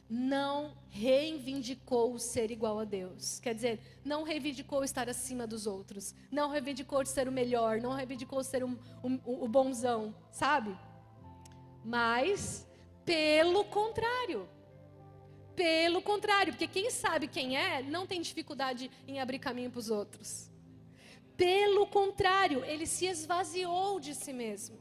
[0.09, 3.41] não reivindicou ser igual a Deus.
[3.41, 6.15] Quer dizer, não reivindicou estar acima dos outros.
[6.31, 7.81] Não reivindicou ser o melhor.
[7.81, 10.79] Não reivindicou ser um, um, o bonzão, sabe?
[11.85, 12.65] Mas,
[13.05, 14.49] pelo contrário,
[15.57, 19.91] pelo contrário, porque quem sabe quem é, não tem dificuldade em abrir caminho para os
[19.91, 20.51] outros.
[21.37, 24.79] Pelo contrário, ele se esvaziou de si mesmo.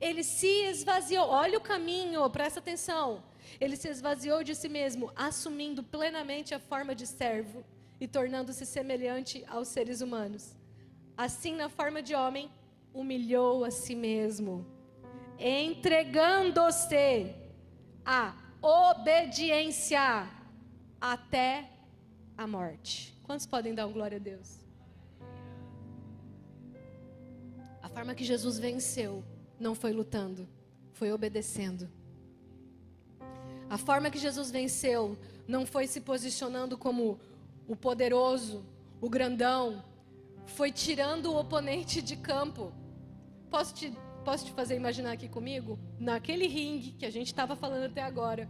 [0.00, 1.26] Ele se esvaziou.
[1.28, 3.22] Olha o caminho, presta atenção.
[3.60, 7.64] Ele se esvaziou de si mesmo, assumindo plenamente a forma de servo
[8.00, 10.56] e tornando-se semelhante aos seres humanos.
[11.16, 12.50] Assim, na forma de homem,
[12.92, 14.66] humilhou a si mesmo,
[15.38, 17.34] entregando-se
[18.04, 20.30] a obediência
[21.00, 21.68] até
[22.38, 23.12] a morte.
[23.24, 24.60] Quantos podem dar um glória a Deus?
[27.82, 29.24] A forma que Jesus venceu
[29.58, 30.48] não foi lutando,
[30.92, 31.90] foi obedecendo.
[33.68, 37.18] A forma que Jesus venceu não foi se posicionando como
[37.66, 38.64] o poderoso,
[39.00, 39.84] o grandão,
[40.46, 42.72] foi tirando o oponente de campo.
[43.50, 43.92] Posso te
[44.24, 45.78] Posso te fazer imaginar aqui comigo?
[45.98, 48.48] Naquele ringue que a gente estava falando até agora.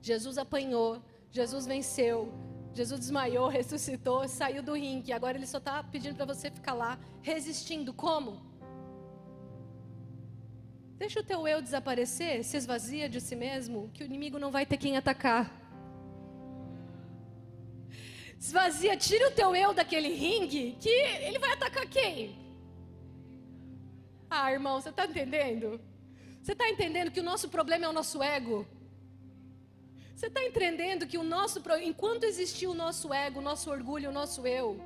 [0.00, 2.32] Jesus apanhou, Jesus venceu,
[2.72, 5.12] Jesus desmaiou, ressuscitou, saiu do ringue.
[5.12, 7.92] Agora ele só está pedindo para você ficar lá, resistindo.
[7.92, 8.40] Como?
[10.96, 14.64] Deixa o teu eu desaparecer, se esvazia de si mesmo, que o inimigo não vai
[14.64, 15.52] ter quem atacar.
[18.40, 22.45] Esvazia, tira o teu eu daquele ringue, que ele vai atacar quem?
[24.28, 25.80] Ah, irmão, você está entendendo?
[26.42, 28.66] Você está entendendo que o nosso problema é o nosso ego?
[30.14, 34.12] Você está entendendo que o nosso, enquanto existir o nosso ego, o nosso orgulho, o
[34.12, 34.80] nosso eu,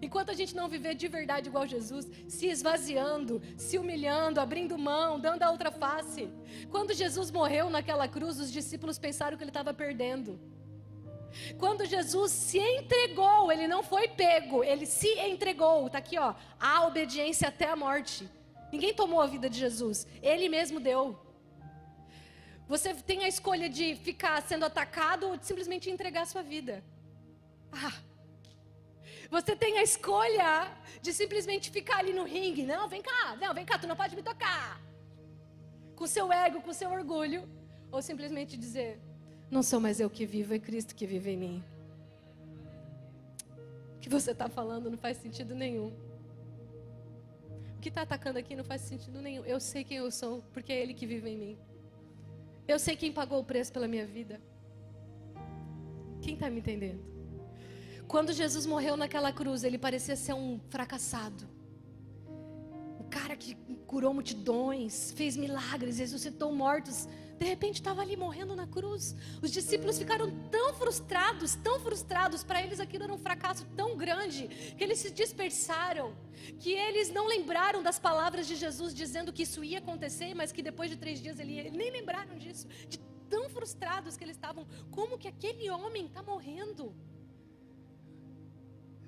[0.00, 5.20] enquanto a gente não viver de verdade igual Jesus, se esvaziando, se humilhando, abrindo mão,
[5.20, 6.30] dando a outra face.
[6.70, 10.40] Quando Jesus morreu naquela cruz, os discípulos pensaram que ele estava perdendo.
[11.58, 15.86] Quando Jesus se entregou, ele não foi pego, ele se entregou.
[15.86, 18.28] Está aqui, ó, a obediência até a morte.
[18.74, 19.98] Ninguém tomou a vida de Jesus,
[20.30, 21.02] ele mesmo deu.
[22.72, 26.74] Você tem a escolha de ficar sendo atacado ou de simplesmente entregar a sua vida.
[27.70, 27.96] Ah.
[29.30, 30.48] Você tem a escolha
[31.00, 32.64] de simplesmente ficar ali no ringue.
[32.64, 34.80] Não, vem cá, não, vem cá, tu não pode me tocar.
[35.94, 37.48] Com seu ego, com seu orgulho.
[37.92, 38.98] Ou simplesmente dizer:
[39.48, 41.64] Não sou mais eu que vivo, é Cristo que vive em mim.
[44.00, 45.92] que você está falando não faz sentido nenhum.
[47.84, 49.44] Que está atacando aqui não faz sentido nenhum.
[49.44, 51.58] Eu sei quem eu sou, porque é Ele que vive em mim.
[52.66, 54.40] Eu sei quem pagou o preço pela minha vida.
[56.22, 57.04] Quem está me entendendo?
[58.08, 61.46] Quando Jesus morreu naquela cruz, ele parecia ser um fracassado.
[62.98, 63.54] O cara que
[63.86, 67.06] curou multidões, fez milagres, ressuscitou mortos.
[67.44, 69.14] De repente estava ali morrendo na cruz.
[69.42, 72.42] Os discípulos ficaram tão frustrados, tão frustrados.
[72.42, 76.16] Para eles aquilo era um fracasso tão grande que eles se dispersaram.
[76.58, 80.62] Que eles não lembraram das palavras de Jesus dizendo que isso ia acontecer, mas que
[80.62, 81.70] depois de três dias ele ia.
[81.70, 82.66] Nem lembraram disso.
[82.88, 84.66] De tão frustrados que eles estavam.
[84.90, 86.94] Como que aquele homem está morrendo?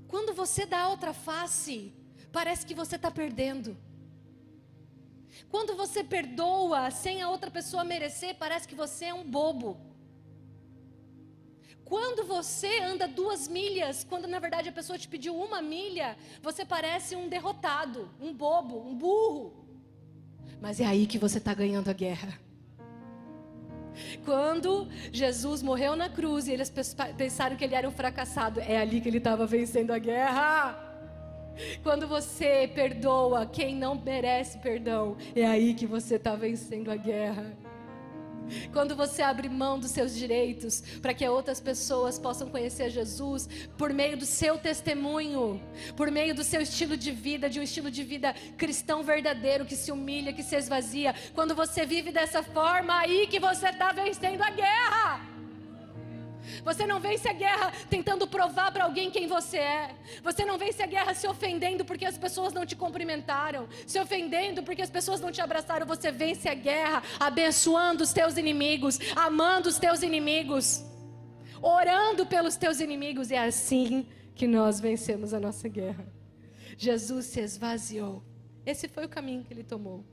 [0.07, 1.91] Quando você dá outra face,
[2.31, 3.75] parece que você está perdendo.
[5.51, 9.77] Quando você perdoa sem a outra pessoa merecer, parece que você é um bobo.
[11.85, 16.65] Quando você anda duas milhas, quando na verdade a pessoa te pediu uma milha, você
[16.65, 19.65] parece um derrotado, um bobo, um burro.
[20.61, 22.39] Mas é aí que você está ganhando a guerra.
[24.25, 26.73] Quando Jesus morreu na cruz e eles
[27.17, 30.86] pensaram que ele era um fracassado, é ali que ele estava vencendo a guerra.
[31.83, 37.57] Quando você perdoa quem não merece perdão, é aí que você está vencendo a guerra.
[38.73, 43.93] Quando você abre mão dos seus direitos para que outras pessoas possam conhecer Jesus por
[43.93, 45.61] meio do seu testemunho,
[45.97, 49.77] por meio do seu estilo de vida, de um estilo de vida cristão verdadeiro que
[49.77, 51.15] se humilha, que se esvazia.
[51.35, 55.36] Quando você vive dessa forma, aí que você está vencendo a guerra.
[56.65, 59.95] Você não vence a guerra tentando provar para alguém quem você é.
[60.23, 64.63] Você não vence a guerra se ofendendo porque as pessoas não te cumprimentaram, se ofendendo
[64.63, 65.87] porque as pessoas não te abraçaram.
[65.87, 70.83] Você vence a guerra abençoando os teus inimigos, amando os teus inimigos,
[71.61, 73.31] orando pelos teus inimigos.
[73.31, 76.07] É assim que nós vencemos a nossa guerra.
[76.77, 78.23] Jesus se esvaziou.
[78.65, 80.05] Esse foi o caminho que ele tomou.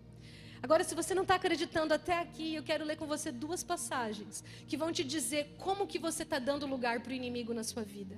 [0.66, 4.42] Agora, se você não está acreditando até aqui, eu quero ler com você duas passagens
[4.66, 7.84] que vão te dizer como que você está dando lugar para o inimigo na sua
[7.84, 8.16] vida.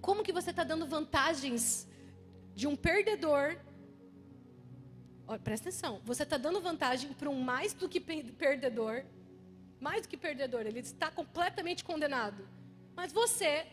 [0.00, 1.88] Como que você está dando vantagens
[2.54, 3.58] de um perdedor.
[5.26, 9.04] Olha, presta atenção, você está dando vantagem para um mais do que perdedor.
[9.80, 12.48] Mais do que perdedor, ele está completamente condenado.
[12.94, 13.66] Mas você,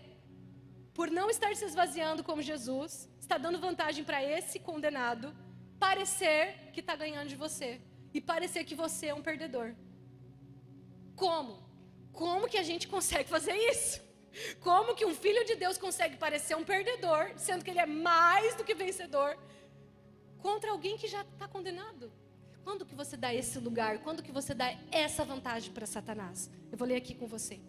[0.91, 5.31] por não estar se esvaziando como Jesus, está dando vantagem para esse condenado
[5.85, 6.41] parecer
[6.73, 7.69] que está ganhando de você
[8.13, 9.69] e parecer que você é um perdedor.
[11.23, 11.53] Como?
[12.21, 14.01] Como que a gente consegue fazer isso?
[14.67, 18.55] Como que um filho de Deus consegue parecer um perdedor, sendo que ele é mais
[18.55, 19.31] do que vencedor,
[20.45, 22.11] contra alguém que já está condenado?
[22.63, 23.93] Quando que você dá esse lugar?
[24.05, 26.49] Quando que você dá essa vantagem para Satanás?
[26.71, 27.59] Eu vou ler aqui com você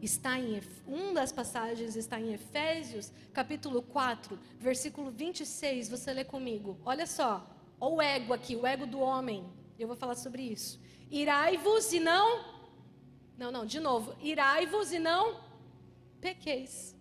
[0.00, 5.88] está em um das passagens está em Efésios, capítulo 4, versículo 26.
[5.88, 6.78] Você lê comigo.
[6.84, 7.48] Olha só,
[7.80, 9.44] o ego aqui, o ego do homem.
[9.78, 10.80] Eu vou falar sobre isso.
[11.10, 12.56] Irai-vos e não
[13.36, 14.14] Não, não, de novo.
[14.20, 15.40] Irai-vos e não
[16.20, 16.96] pequeis.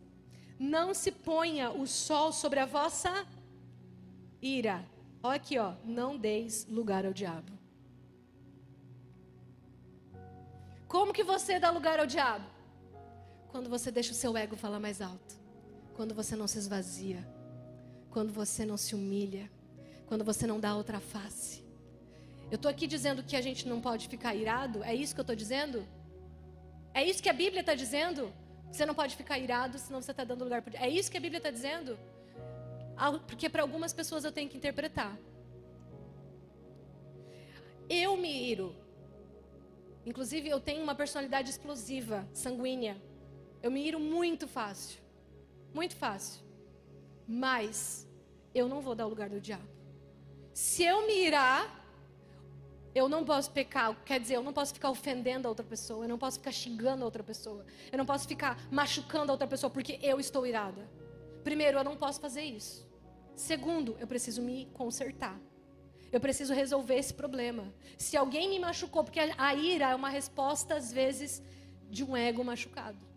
[0.60, 3.26] Não se ponha o sol sobre a vossa
[4.42, 4.86] ira.
[5.24, 7.52] Olha aqui, ó, não deis lugar ao diabo.
[10.88, 12.55] Como que você dá lugar ao diabo?
[13.56, 15.34] Quando você deixa o seu ego falar mais alto.
[15.96, 17.26] Quando você não se esvazia.
[18.12, 19.50] Quando você não se humilha.
[20.08, 21.64] Quando você não dá outra face.
[22.52, 24.84] Eu estou aqui dizendo que a gente não pode ficar irado?
[24.84, 25.88] É isso que eu estou dizendo?
[26.94, 28.30] É isso que a Bíblia está dizendo?
[28.70, 30.78] Você não pode ficar irado, senão você está dando lugar para.
[30.78, 31.98] É isso que a Bíblia está dizendo?
[33.26, 35.18] Porque para algumas pessoas eu tenho que interpretar.
[37.90, 38.76] Eu me iro.
[40.06, 43.15] Inclusive, eu tenho uma personalidade explosiva, sanguínea.
[43.66, 45.00] Eu me iro muito fácil.
[45.74, 46.40] Muito fácil.
[47.28, 48.08] Mas
[48.54, 49.68] eu não vou dar o lugar do diabo.
[50.54, 51.64] Se eu me irar,
[52.94, 56.10] eu não posso pecar, quer dizer, eu não posso ficar ofendendo a outra pessoa, eu
[56.10, 59.72] não posso ficar xingando a outra pessoa, eu não posso ficar machucando a outra pessoa
[59.72, 60.88] porque eu estou irada.
[61.44, 62.88] Primeiro, eu não posso fazer isso.
[63.36, 65.42] Segundo, eu preciso me consertar.
[66.12, 67.74] Eu preciso resolver esse problema.
[67.98, 71.42] Se alguém me machucou, porque a ira é uma resposta, às vezes,
[71.90, 73.15] de um ego machucado.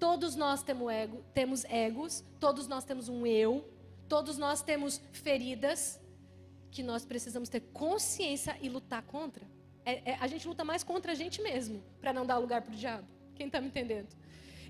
[0.00, 3.68] Todos nós temos, ego, temos egos, todos nós temos um eu,
[4.08, 6.00] todos nós temos feridas
[6.70, 9.44] que nós precisamos ter consciência e lutar contra.
[9.84, 12.72] É, é, a gente luta mais contra a gente mesmo, para não dar lugar para
[12.72, 13.06] o diabo.
[13.34, 14.08] Quem está me entendendo?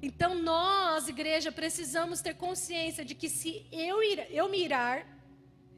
[0.03, 5.07] Então nós, igreja, precisamos ter consciência de que se eu, ir, eu me irar,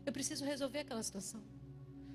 [0.07, 1.43] eu preciso resolver aquela situação.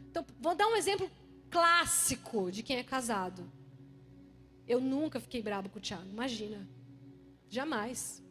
[0.10, 1.10] Então, vou dar um exemplo
[1.52, 3.48] clássico de quem é casado.
[4.68, 6.68] Eu nunca fiquei bravo com o Tiago, imagina.
[7.50, 8.24] Jamais.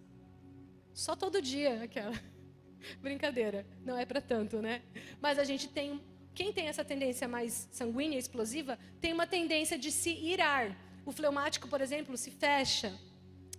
[0.93, 2.19] Só todo dia, aquela.
[3.01, 4.83] Brincadeira, não é para tanto, né?
[5.21, 6.01] Mas a gente tem,
[6.35, 10.77] quem tem essa tendência mais sanguínea, explosiva, tem uma tendência de se irar.
[11.05, 12.93] O fleumático, por exemplo, se fecha.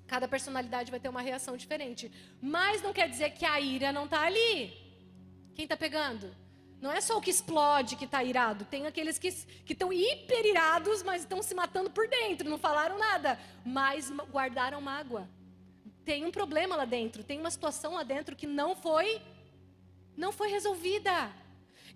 [0.05, 2.11] Cada personalidade vai ter uma reação diferente.
[2.41, 4.73] Mas não quer dizer que a ira não está ali.
[5.53, 6.33] Quem está pegando?
[6.79, 8.65] Não é só o que explode que está irado.
[8.65, 9.27] Tem aqueles que
[9.67, 12.49] estão hiper irados, mas estão se matando por dentro.
[12.49, 15.27] Não falaram nada, mas guardaram mágoa.
[16.07, 17.21] Tem um problema lá dentro.
[17.21, 19.21] Tem uma situação lá dentro que não foi,
[20.15, 21.13] não foi resolvida.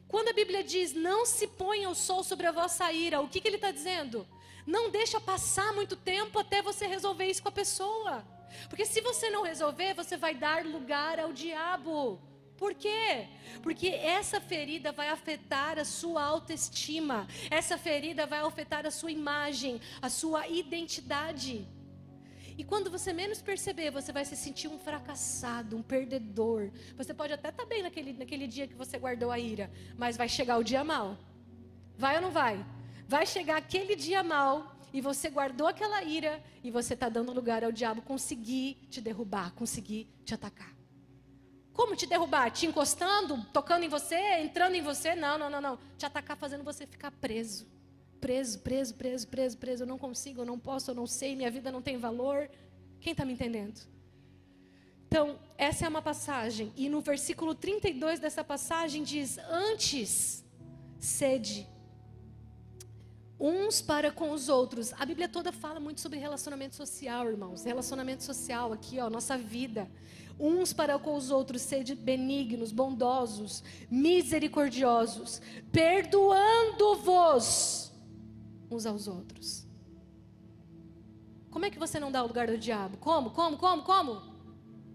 [0.05, 3.39] Quando a Bíblia diz, não se ponha o sol sobre a vossa ira, o que,
[3.39, 4.28] que ele está dizendo?
[4.68, 8.14] Não deixa passar muito tempo até você resolver isso com a pessoa.
[8.68, 12.20] Porque se você não resolver, você vai dar lugar ao diabo.
[12.57, 13.30] Por quê?
[13.64, 19.80] Porque essa ferida vai afetar a sua autoestima, essa ferida vai afetar a sua imagem,
[20.01, 21.66] a sua identidade.
[22.58, 26.70] E quando você menos perceber, você vai se sentir um fracassado, um perdedor.
[26.97, 30.18] Você pode até estar tá bem naquele, naquele dia que você guardou a ira, mas
[30.18, 31.18] vai chegar o dia mal.
[31.97, 32.66] Vai ou não vai?
[33.08, 37.64] Vai chegar aquele dia mal e você guardou aquela ira e você está dando lugar
[37.64, 40.74] ao diabo conseguir te derrubar, conseguir te atacar.
[41.74, 42.52] Como te derrubar?
[42.52, 45.16] Te encostando, tocando em você, entrando em você?
[45.16, 45.80] Não, não, não, não.
[45.97, 47.66] Te atacar fazendo você ficar preso.
[48.22, 49.84] Preso, preso, preso, preso, preso.
[49.84, 52.49] Eu não consigo, eu não posso, eu não sei, minha vida não tem valor.
[52.99, 53.82] Quem está me entendendo?
[55.07, 56.72] Então, essa é uma passagem.
[56.78, 60.45] E no versículo 32 dessa passagem diz: Antes,
[60.99, 61.67] sede
[63.39, 64.93] uns para com os outros.
[64.93, 67.63] A Bíblia toda fala muito sobre relacionamento social, irmãos.
[67.63, 69.89] Relacionamento social aqui, ó, nossa vida
[70.39, 75.41] uns para com os outros, sede benignos, bondosos, misericordiosos,
[75.72, 77.80] perdoando-vos
[78.76, 79.67] uns aos outros.
[81.49, 82.97] Como é que você não dá o lugar do diabo?
[82.97, 83.32] Como?
[83.32, 83.57] Como?
[83.57, 83.84] Como?
[83.84, 84.22] Como?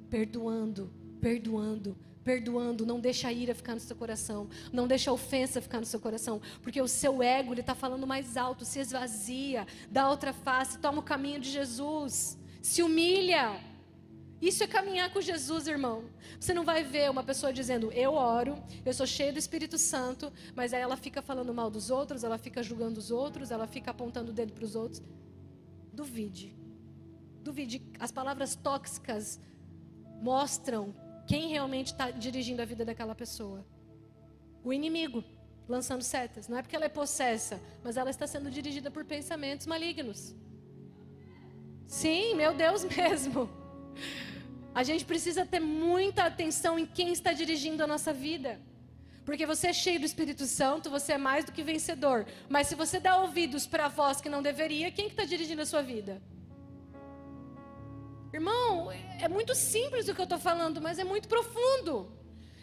[0.09, 5.61] Perdoando, perdoando, perdoando, não deixa a ira ficar no seu coração, não deixa a ofensa
[5.61, 9.67] ficar no seu coração, porque o seu ego ele está falando mais alto, se esvazia,
[9.91, 13.61] dá outra face, toma o caminho de Jesus, se humilha,
[14.49, 16.05] isso é caminhar com Jesus, irmão.
[16.39, 20.33] Você não vai ver uma pessoa dizendo, eu oro, eu sou cheio do Espírito Santo,
[20.55, 23.91] mas aí ela fica falando mal dos outros, ela fica julgando os outros, ela fica
[23.91, 25.03] apontando o dedo para os outros.
[25.93, 26.55] Duvide.
[27.43, 27.83] Duvide.
[27.99, 29.41] As palavras tóxicas
[30.21, 30.95] mostram
[31.27, 33.67] quem realmente está dirigindo a vida daquela pessoa.
[34.63, 35.25] O inimigo,
[35.69, 36.47] lançando setas.
[36.47, 40.35] Não é porque ela é possessa, mas ela está sendo dirigida por pensamentos malignos.
[41.87, 43.49] Sim, meu Deus mesmo.
[44.79, 48.61] A gente precisa ter muita atenção em quem está dirigindo a nossa vida.
[49.25, 52.27] Porque você é cheio do Espírito Santo, você é mais do que vencedor.
[52.47, 55.31] Mas se você dá ouvidos para a voz que não deveria, quem está que tá
[55.35, 56.21] dirigindo a sua vida?
[58.35, 62.13] Irmão, é muito simples o que eu estou falando, mas é muito profundo.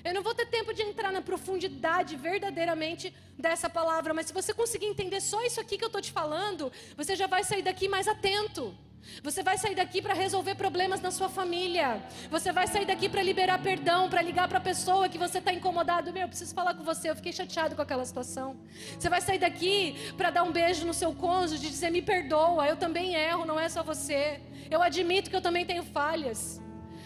[0.04, 4.54] Eu não vou ter tempo de entrar na profundidade verdadeiramente dessa palavra, mas se você
[4.54, 7.88] conseguir entender só isso aqui que eu estou te falando, você já vai sair daqui
[7.88, 8.78] mais atento.
[9.22, 12.02] Você vai sair daqui para resolver problemas na sua família.
[12.30, 15.54] Você vai sair daqui para liberar perdão, para ligar para a pessoa que você está
[15.54, 16.12] incomodado.
[16.12, 17.10] Meu, eu preciso falar com você.
[17.10, 18.58] Eu fiquei chateado com aquela situação.
[18.98, 22.68] Você vai sair daqui para dar um beijo no seu cônjuge, dizer me perdoa.
[22.68, 24.42] Eu também erro, não é só você.
[24.70, 26.62] Eu admito que eu também tenho falhas.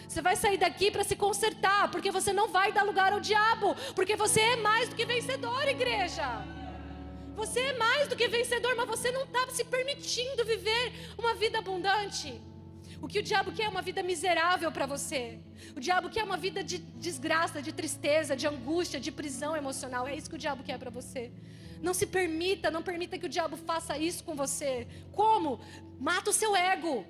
[0.08, 3.76] Você vai sair daqui para se consertar, porque você não vai dar lugar ao diabo,
[3.94, 6.57] porque você é mais do que vencedor, igreja.
[7.40, 10.84] Você é mais do que vencedor, mas você não está se permitindo viver
[11.16, 12.30] uma vida abundante.
[13.00, 15.38] O que o diabo quer é uma vida miserável para você.
[15.76, 20.08] O diabo quer uma vida de desgraça, de tristeza, de angústia, de prisão emocional.
[20.08, 21.30] É isso que o diabo quer para você.
[21.80, 24.88] Não se permita, não permita que o diabo faça isso com você.
[25.12, 25.60] Como?
[26.10, 27.06] Mata o seu ego.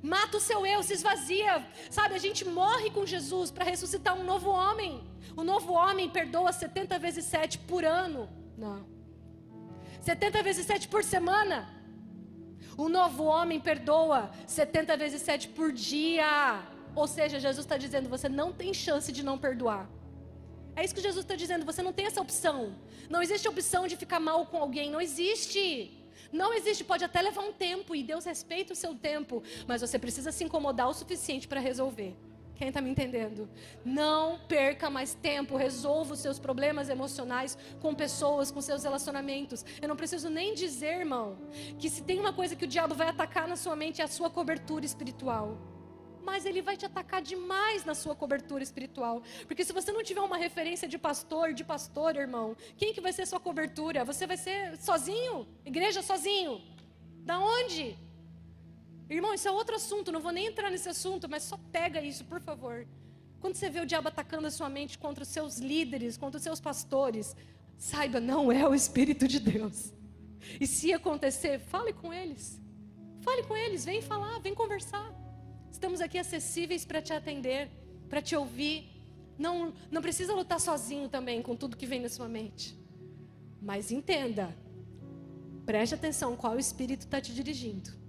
[0.00, 1.66] Mata o seu eu, se esvazia.
[1.90, 5.02] Sabe, a gente morre com Jesus para ressuscitar um novo homem.
[5.36, 8.28] O novo homem perdoa 70 vezes 7 por ano.
[8.56, 9.01] Não.
[10.02, 11.58] 70 vezes 7 por semana.
[12.76, 16.60] O novo homem perdoa 70 vezes 7 por dia.
[16.94, 19.88] Ou seja, Jesus está dizendo: você não tem chance de não perdoar.
[20.74, 22.74] É isso que Jesus está dizendo: você não tem essa opção.
[23.08, 24.90] Não existe opção de ficar mal com alguém.
[24.90, 25.64] Não existe.
[26.32, 26.82] Não existe.
[26.82, 29.42] Pode até levar um tempo e Deus respeita o seu tempo.
[29.68, 32.16] Mas você precisa se incomodar o suficiente para resolver.
[32.54, 33.48] Quem está me entendendo?
[33.84, 39.64] Não perca mais tempo, resolva os seus problemas emocionais com pessoas, com seus relacionamentos.
[39.80, 41.38] Eu não preciso nem dizer, irmão,
[41.78, 44.08] que se tem uma coisa que o diabo vai atacar na sua mente é a
[44.08, 45.58] sua cobertura espiritual.
[46.22, 49.22] Mas ele vai te atacar demais na sua cobertura espiritual.
[49.48, 53.12] Porque se você não tiver uma referência de pastor, de pastor, irmão, quem que vai
[53.12, 54.04] ser sua cobertura?
[54.04, 55.48] Você vai ser sozinho?
[55.64, 56.62] Igreja sozinho?
[57.24, 57.98] Da onde?
[59.12, 62.24] Irmão, isso é outro assunto, não vou nem entrar nesse assunto, mas só pega isso,
[62.24, 62.86] por favor.
[63.40, 66.42] Quando você vê o diabo atacando a sua mente contra os seus líderes, contra os
[66.42, 67.36] seus pastores,
[67.76, 69.92] saiba, não é o Espírito de Deus.
[70.60, 72.60] E se acontecer, fale com eles.
[73.20, 75.12] Fale com eles, vem falar, vem conversar.
[75.70, 77.70] Estamos aqui acessíveis para te atender,
[78.08, 78.90] para te ouvir.
[79.38, 82.78] Não, não precisa lutar sozinho também com tudo que vem na sua mente.
[83.60, 84.56] Mas entenda,
[85.66, 88.01] preste atenção qual espírito está te dirigindo.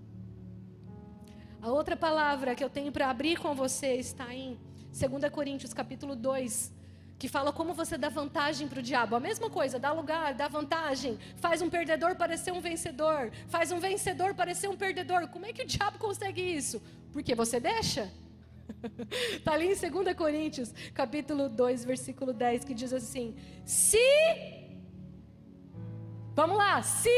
[1.63, 4.59] A outra palavra que eu tenho para abrir com você está em
[4.91, 6.73] 2 Coríntios capítulo 2,
[7.17, 9.15] que fala como você dá vantagem para o diabo.
[9.15, 13.79] A mesma coisa, dá lugar, dá vantagem, faz um perdedor parecer um vencedor, faz um
[13.79, 15.29] vencedor parecer um perdedor.
[15.29, 16.81] Como é que o diabo consegue isso?
[17.13, 18.11] Porque você deixa.
[19.31, 23.97] Está ali em 2 Coríntios, capítulo 2, versículo 10, que diz assim: Se.
[26.35, 27.09] Vamos lá, se.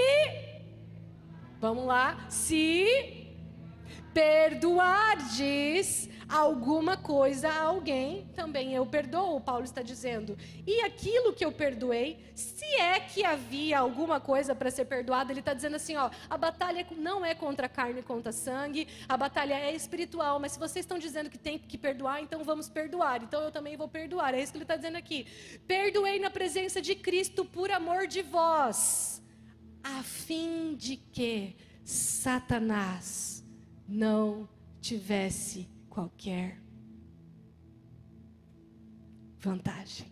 [1.59, 3.24] Vamos lá, se
[4.15, 10.37] perdoardes alguma coisa a alguém, também eu perdoo, Paulo está dizendo.
[10.65, 15.41] E aquilo que eu perdoei, se é que havia alguma coisa para ser perdoada, ele
[15.41, 19.53] está dizendo assim: ó, a batalha não é contra carne e contra sangue, a batalha
[19.53, 23.21] é espiritual, mas se vocês estão dizendo que tem que perdoar, então vamos perdoar.
[23.21, 24.33] Então eu também vou perdoar.
[24.33, 25.27] É isso que ele está dizendo aqui.
[25.67, 29.21] Perdoei na presença de Cristo por amor de vós,
[29.83, 33.34] a fim de que Satanás
[33.87, 34.47] não
[34.81, 36.59] tivesse qualquer
[39.39, 40.07] vantagem.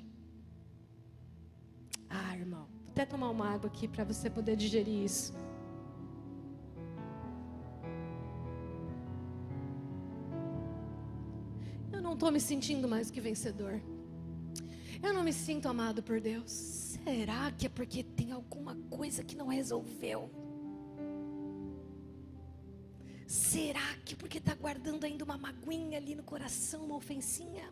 [2.09, 5.34] Ah, irmão, vou até tomar uma água aqui para você poder digerir isso.
[11.91, 13.82] Eu não estou me sentindo mais que vencedor.
[15.01, 16.51] Eu não me sinto amado por Deus.
[16.51, 20.43] Será que é porque tem alguma coisa que não resolveu?
[23.34, 27.67] Será que porque está guardando ainda uma maguinha ali no coração, uma ofensinha?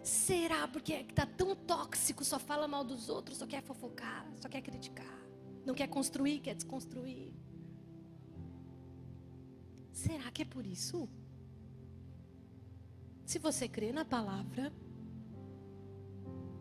[0.00, 4.62] Será porque está tão tóxico, só fala mal dos outros, só quer fofocar, só quer
[4.62, 5.18] criticar,
[5.66, 7.34] não quer construir, quer desconstruir?
[9.90, 11.08] Será que é por isso?
[13.26, 14.72] Se você crê na palavra,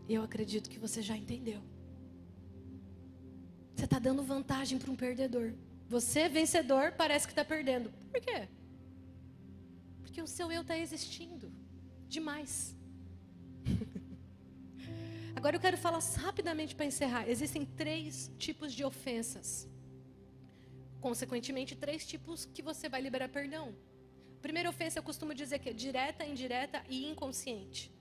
[0.10, 1.62] eu acredito que você já entendeu.
[3.76, 5.54] Você está dando vantagem para um perdedor.
[5.96, 7.92] Você, vencedor, parece que está perdendo.
[8.12, 8.48] Por quê?
[10.02, 11.52] Porque o seu eu está existindo
[12.08, 12.54] demais.
[15.36, 17.28] Agora eu quero falar rapidamente para encerrar.
[17.28, 19.68] Existem três tipos de ofensas.
[21.02, 23.76] Consequentemente, três tipos que você vai liberar perdão.
[24.42, 27.92] Primeira ofensa, eu costumo dizer que é direta, indireta e inconsciente.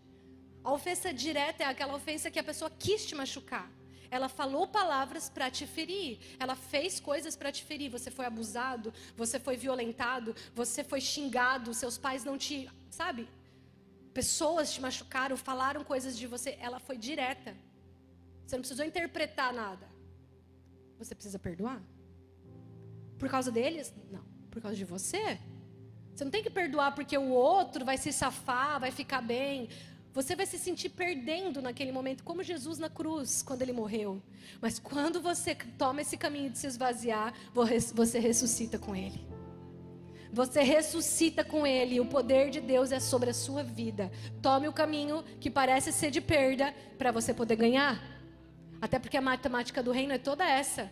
[0.63, 3.69] A ofensa direta é aquela ofensa que a pessoa quis te machucar.
[4.11, 6.19] Ela falou palavras para te ferir.
[6.39, 7.91] Ela fez coisas para te ferir.
[7.91, 13.29] Você foi abusado, você foi violentado, você foi xingado, seus pais não te, sabe?
[14.13, 16.57] Pessoas te machucaram, falaram coisas de você.
[16.61, 17.57] Ela foi direta.
[18.45, 19.87] Você não precisou interpretar nada.
[20.99, 21.81] Você precisa perdoar?
[23.19, 23.95] Por causa deles?
[24.11, 24.25] Não.
[24.51, 25.39] Por causa de você?
[26.13, 29.69] Você não tem que perdoar porque o outro vai se safar, vai ficar bem.
[30.13, 34.21] Você vai se sentir perdendo naquele momento, como Jesus na cruz, quando ele morreu.
[34.61, 37.33] Mas quando você toma esse caminho de se esvaziar,
[37.95, 39.25] você ressuscita com ele.
[40.33, 44.11] Você ressuscita com ele, o poder de Deus é sobre a sua vida.
[44.41, 48.01] Tome o caminho que parece ser de perda para você poder ganhar.
[48.81, 50.91] Até porque a matemática do reino é toda essa.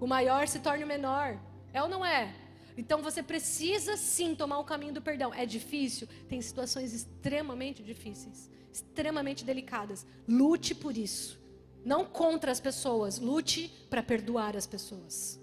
[0.00, 1.38] O maior se torna o menor.
[1.72, 2.32] É ou não é?
[2.80, 5.34] Então você precisa sim tomar o caminho do perdão.
[5.34, 6.08] É difícil?
[6.30, 10.06] Tem situações extremamente difíceis, extremamente delicadas.
[10.26, 11.38] Lute por isso.
[11.84, 15.38] Não contra as pessoas, lute para perdoar as pessoas.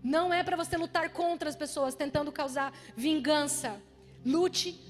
[0.00, 3.82] Não é para você lutar contra as pessoas, tentando causar vingança.
[4.24, 4.80] Lute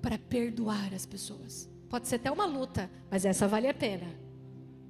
[0.00, 1.68] para perdoar as pessoas.
[1.90, 4.06] Pode ser até uma luta, mas essa vale a pena.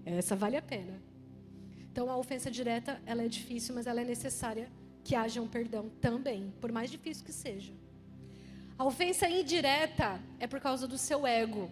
[0.04, 1.02] Essa vale a pena.
[1.90, 4.70] Então a ofensa direta, ela é difícil, mas ela é necessária
[5.08, 7.72] que haja um perdão também, por mais difícil que seja.
[8.76, 11.70] A ofensa indireta é por causa do seu ego,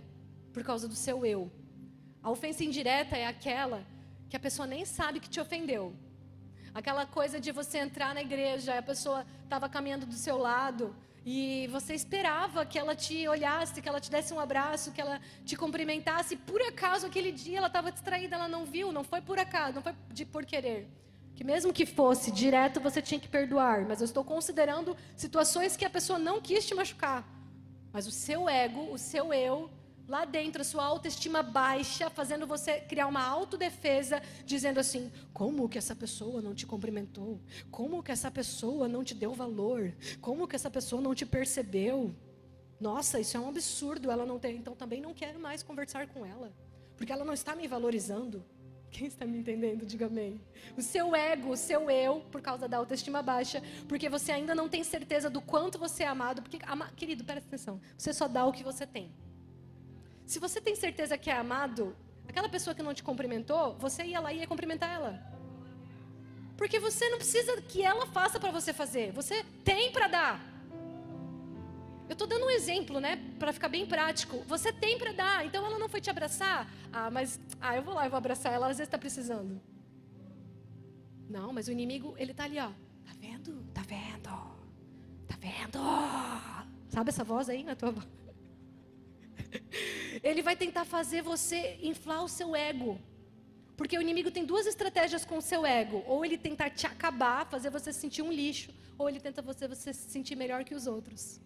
[0.55, 1.53] por causa do seu eu.
[2.22, 3.87] A ofensa indireta é aquela
[4.30, 5.95] que a pessoa nem sabe que te ofendeu.
[6.72, 11.68] Aquela coisa de você entrar na igreja, a pessoa estava caminhando do seu lado e
[11.70, 15.57] você esperava que ela te olhasse, que ela te desse um abraço, que ela te
[15.57, 16.37] cumprimentasse.
[16.37, 19.82] Por acaso aquele dia ela estava distraída, ela não viu, não foi por acaso, não
[19.82, 20.89] foi de por querer.
[21.37, 23.87] Que mesmo que fosse direto, você tinha que perdoar.
[23.87, 27.22] Mas eu estou considerando situações que a pessoa não quis te machucar.
[27.93, 29.70] Mas o seu ego, o seu eu,
[30.09, 35.76] lá dentro, a sua autoestima baixa, fazendo você criar uma autodefesa, dizendo assim: como que
[35.76, 37.39] essa pessoa não te cumprimentou?
[37.70, 39.95] Como que essa pessoa não te deu valor?
[40.22, 42.14] Como que essa pessoa não te percebeu?
[42.80, 44.11] Nossa, isso é um absurdo.
[44.11, 46.51] Ela não tem, então também não quero mais conversar com ela,
[46.97, 48.43] porque ela não está me valorizando.
[48.97, 50.41] Quem está me entendendo, diga amém.
[50.75, 54.71] O seu ego, o seu eu, por causa da autoestima baixa, porque você ainda não
[54.71, 56.41] tem certeza do quanto você é amado.
[56.41, 57.79] Porque, ama, querido, presta atenção.
[57.99, 59.13] Você só dá o que você tem.
[60.25, 61.95] Se você tem certeza que é amado,
[62.27, 65.21] aquela pessoa que não te cumprimentou, você ia lá e ia cumprimentar ela.
[66.57, 69.13] Porque você não precisa que ela faça para você fazer.
[69.13, 70.56] Você tem para dar.
[72.09, 74.39] Eu estou dando um exemplo, né, para ficar bem prático.
[74.47, 76.71] Você tem para dar, então ela não foi te abraçar.
[76.93, 79.61] Ah, mas ah, eu vou lá, eu vou abraçar ela, às vezes está precisando.
[81.29, 82.71] Não, mas o inimigo, ele tá ali, ó.
[83.05, 83.65] Tá vendo?
[83.75, 84.31] Tá vendo?
[85.27, 85.79] Tá vendo?
[86.89, 88.07] Sabe essa voz aí na tua voz?
[90.23, 92.99] Ele vai tentar fazer você inflar o seu ego.
[93.77, 96.03] Porque o inimigo tem duas estratégias com o seu ego.
[96.07, 99.69] Ou ele tenta te acabar, fazer você se sentir um lixo, ou ele tenta você,
[99.69, 101.39] você se sentir melhor que os outros.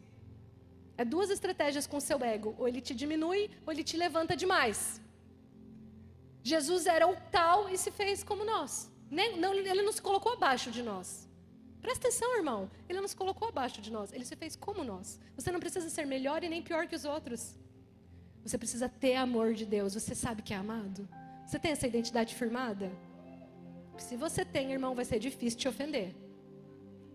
[1.01, 2.51] É duas estratégias com seu ego.
[2.59, 5.01] Ou ele te diminui, ou ele te levanta demais.
[6.51, 8.73] Jesus era o tal e se fez como nós.
[9.19, 11.27] Nem, não, ele não se colocou abaixo de nós.
[11.81, 12.71] Presta atenção, irmão.
[12.87, 14.13] Ele não se colocou abaixo de nós.
[14.13, 15.19] Ele se fez como nós.
[15.37, 17.43] Você não precisa ser melhor e nem pior que os outros.
[18.45, 19.95] Você precisa ter amor de Deus.
[19.95, 21.09] Você sabe que é amado?
[21.47, 22.93] Você tem essa identidade firmada?
[23.97, 26.15] Se você tem, irmão, vai ser difícil te ofender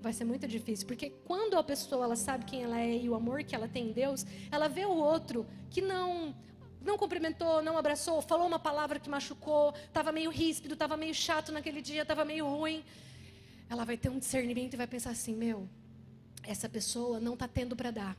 [0.06, 3.16] vai ser muito difícil, porque quando a pessoa ela sabe quem ela é e o
[3.16, 6.36] amor que ela tem em Deus, ela vê o outro que não
[6.80, 11.52] não cumprimentou, não abraçou, falou uma palavra que machucou, estava meio ríspido, estava meio chato
[11.52, 12.84] naquele dia, estava meio ruim.
[13.68, 15.68] Ela vai ter um discernimento e vai pensar assim: meu,
[16.44, 18.16] essa pessoa não está tendo para dar,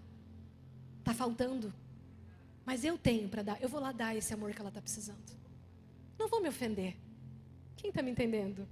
[0.99, 1.73] está faltando,
[2.65, 5.31] mas eu tenho para dar, eu vou lá dar esse amor que ela está precisando.
[6.19, 6.97] Não vou me ofender.
[7.77, 8.67] Quem está me entendendo?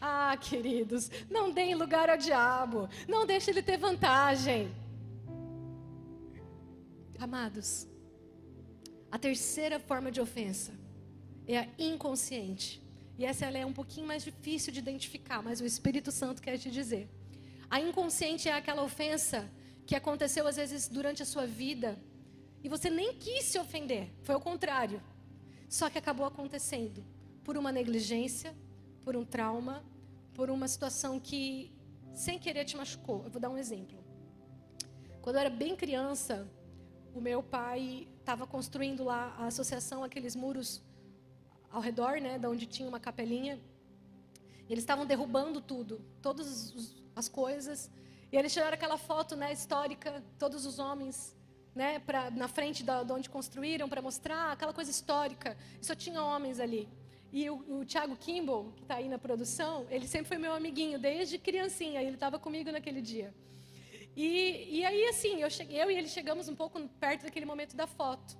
[0.00, 2.88] Ah, queridos, não deem lugar ao diabo.
[3.08, 4.70] Não deixe ele ter vantagem.
[7.18, 7.88] Amados,
[9.10, 10.72] a terceira forma de ofensa
[11.46, 12.80] é a inconsciente.
[13.18, 16.56] E essa ela é um pouquinho mais difícil de identificar, mas o Espírito Santo quer
[16.58, 17.08] te dizer.
[17.68, 19.50] A inconsciente é aquela ofensa
[19.84, 21.98] que aconteceu às vezes durante a sua vida
[22.62, 25.02] e você nem quis se ofender, foi o contrário.
[25.68, 27.04] Só que acabou acontecendo
[27.44, 28.54] por uma negligência,
[29.08, 29.82] por um trauma,
[30.34, 31.74] por uma situação que
[32.12, 33.24] sem querer te machucou.
[33.24, 33.98] Eu vou dar um exemplo.
[35.22, 36.46] Quando eu era bem criança,
[37.14, 40.82] o meu pai estava construindo lá a associação, aqueles muros
[41.70, 43.58] ao redor, né, da onde tinha uma capelinha.
[44.68, 47.90] Eles estavam derrubando tudo, todas as coisas.
[48.30, 51.34] E eles tiraram aquela foto, né, histórica, todos os homens,
[51.74, 55.56] né, pra, na frente da, de onde construíram para mostrar aquela coisa histórica.
[55.80, 56.86] Só tinha homens ali.
[57.32, 60.98] E o, o Thiago Kimball, que está aí na produção, ele sempre foi meu amiguinho,
[60.98, 62.02] desde criancinha.
[62.02, 63.34] Ele estava comigo naquele dia.
[64.16, 67.76] E, e aí, assim, eu, cheguei, eu e ele chegamos um pouco perto daquele momento
[67.76, 68.36] da foto.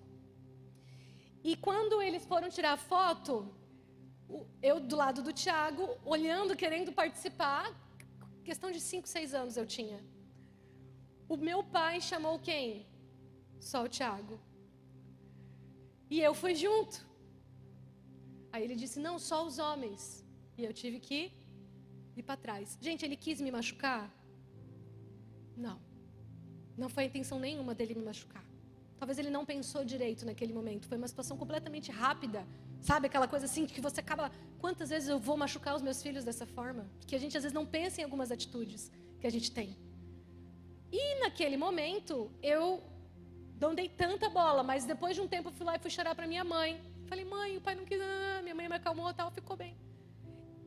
[1.44, 3.54] E quando eles foram tirar a foto,
[4.62, 7.72] eu do lado do Tiago, olhando, querendo participar,
[8.44, 10.02] questão de 5, 6 anos eu tinha.
[11.28, 12.86] O meu pai chamou quem?
[13.60, 14.40] Só o Tiago.
[16.10, 17.07] E eu fui junto.
[18.58, 20.02] Aí ele disse: Não, só os homens.
[20.58, 21.18] E eu tive que
[22.16, 22.76] ir para trás.
[22.86, 24.02] Gente, ele quis me machucar?
[25.66, 25.78] Não.
[26.82, 28.44] Não foi a intenção nenhuma dele me machucar.
[28.98, 30.88] Talvez ele não pensou direito naquele momento.
[30.90, 32.40] Foi uma situação completamente rápida.
[32.80, 34.26] Sabe aquela coisa assim que você acaba.
[34.62, 36.84] Quantas vezes eu vou machucar os meus filhos dessa forma?
[37.06, 38.90] Que a gente às vezes não pensa em algumas atitudes
[39.20, 39.70] que a gente tem.
[40.90, 42.82] E naquele momento eu
[43.60, 46.14] não dei tanta bola, mas depois de um tempo eu fui lá e fui chorar
[46.16, 46.80] para minha mãe.
[47.08, 47.98] Falei, mãe, o pai não quis.
[48.42, 49.74] Minha mãe me acalmou tal, ficou bem.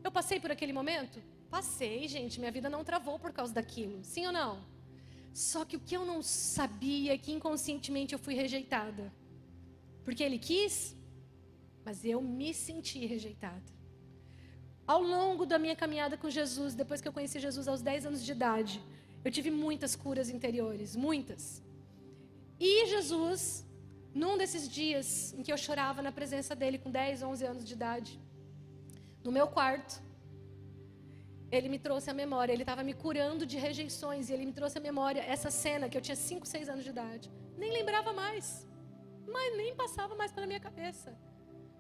[0.04, 1.22] Eu passei por aquele momento?
[1.50, 2.40] Passei, gente.
[2.40, 4.04] Minha vida não travou por causa daquilo.
[4.04, 4.54] Sim ou não?
[5.34, 9.14] Só que o que eu não sabia é que inconscientemente eu fui rejeitada.
[10.04, 10.96] Porque ele quis,
[11.86, 13.70] mas eu me senti rejeitada.
[14.88, 18.26] Ao longo da minha caminhada com Jesus, depois que eu conheci Jesus aos 10 anos
[18.26, 18.82] de idade,
[19.24, 21.62] eu tive muitas curas interiores, muitas.
[22.60, 23.66] E Jesus
[24.14, 27.74] num desses dias em que eu chorava na presença dele com 10, 11 anos de
[27.74, 28.20] idade,
[29.24, 30.02] no meu quarto,
[31.52, 34.78] ele me trouxe a memória, ele estava me curando de rejeições e ele me trouxe
[34.78, 37.32] a memória essa cena que eu tinha 5, 6 anos de idade.
[37.58, 38.68] Nem lembrava mais,
[39.28, 41.18] mas nem passava mais pela minha cabeça.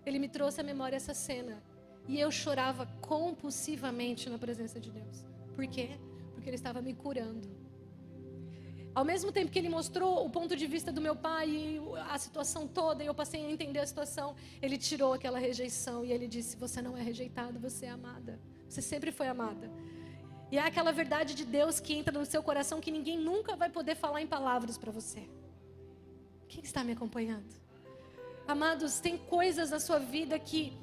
[0.05, 1.63] Ele me trouxe a memória essa cena
[2.07, 5.25] e eu chorava compulsivamente na presença de Deus.
[5.55, 5.91] Por quê?
[6.33, 7.60] Porque ele estava me curando.
[8.93, 12.17] Ao mesmo tempo que ele mostrou o ponto de vista do meu pai e a
[12.17, 16.27] situação toda, e eu passei a entender a situação, ele tirou aquela rejeição e ele
[16.27, 18.39] disse: Você não é rejeitada, você é amada.
[18.67, 19.71] Você sempre foi amada.
[20.51, 23.69] E é aquela verdade de Deus que entra no seu coração que ninguém nunca vai
[23.69, 25.29] poder falar em palavras para você.
[26.49, 27.55] Quem está me acompanhando?
[28.45, 30.77] Amados, tem coisas na sua vida que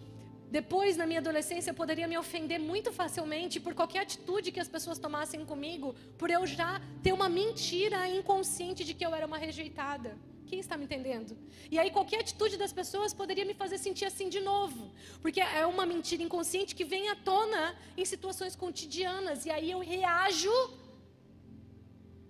[0.51, 4.69] depois, na minha adolescência, eu poderia me ofender muito facilmente por qualquer atitude que as
[4.69, 9.37] pessoas tomassem comigo, por eu já ter uma mentira inconsciente de que eu era uma
[9.37, 10.17] rejeitada.
[10.47, 11.37] Quem está me entendendo?
[11.71, 14.91] E aí, qualquer atitude das pessoas poderia me fazer sentir assim de novo,
[15.21, 19.81] porque é uma mentira inconsciente que vem à tona em situações cotidianas, e aí eu
[19.81, 20.51] reajo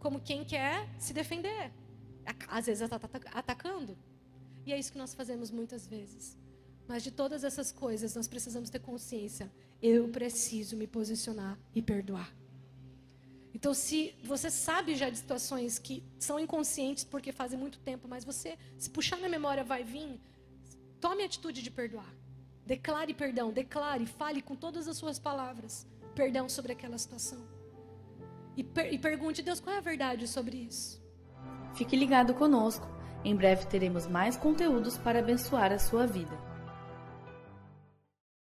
[0.00, 1.72] como quem quer se defender,
[2.48, 2.82] às vezes
[3.32, 3.96] atacando.
[4.66, 6.36] E é isso que nós fazemos muitas vezes.
[6.88, 9.52] Mas de todas essas coisas, nós precisamos ter consciência.
[9.80, 12.34] Eu preciso me posicionar e perdoar.
[13.54, 18.24] Então, se você sabe já de situações que são inconscientes porque fazem muito tempo, mas
[18.24, 20.18] você, se puxar na memória, vai vir,
[21.00, 22.14] tome a atitude de perdoar.
[22.64, 27.38] Declare perdão, declare, fale com todas as suas palavras perdão sobre aquela situação.
[28.56, 31.00] E, per e pergunte, Deus, qual é a verdade sobre isso?
[31.74, 32.88] Fique ligado conosco.
[33.24, 36.47] Em breve teremos mais conteúdos para abençoar a sua vida.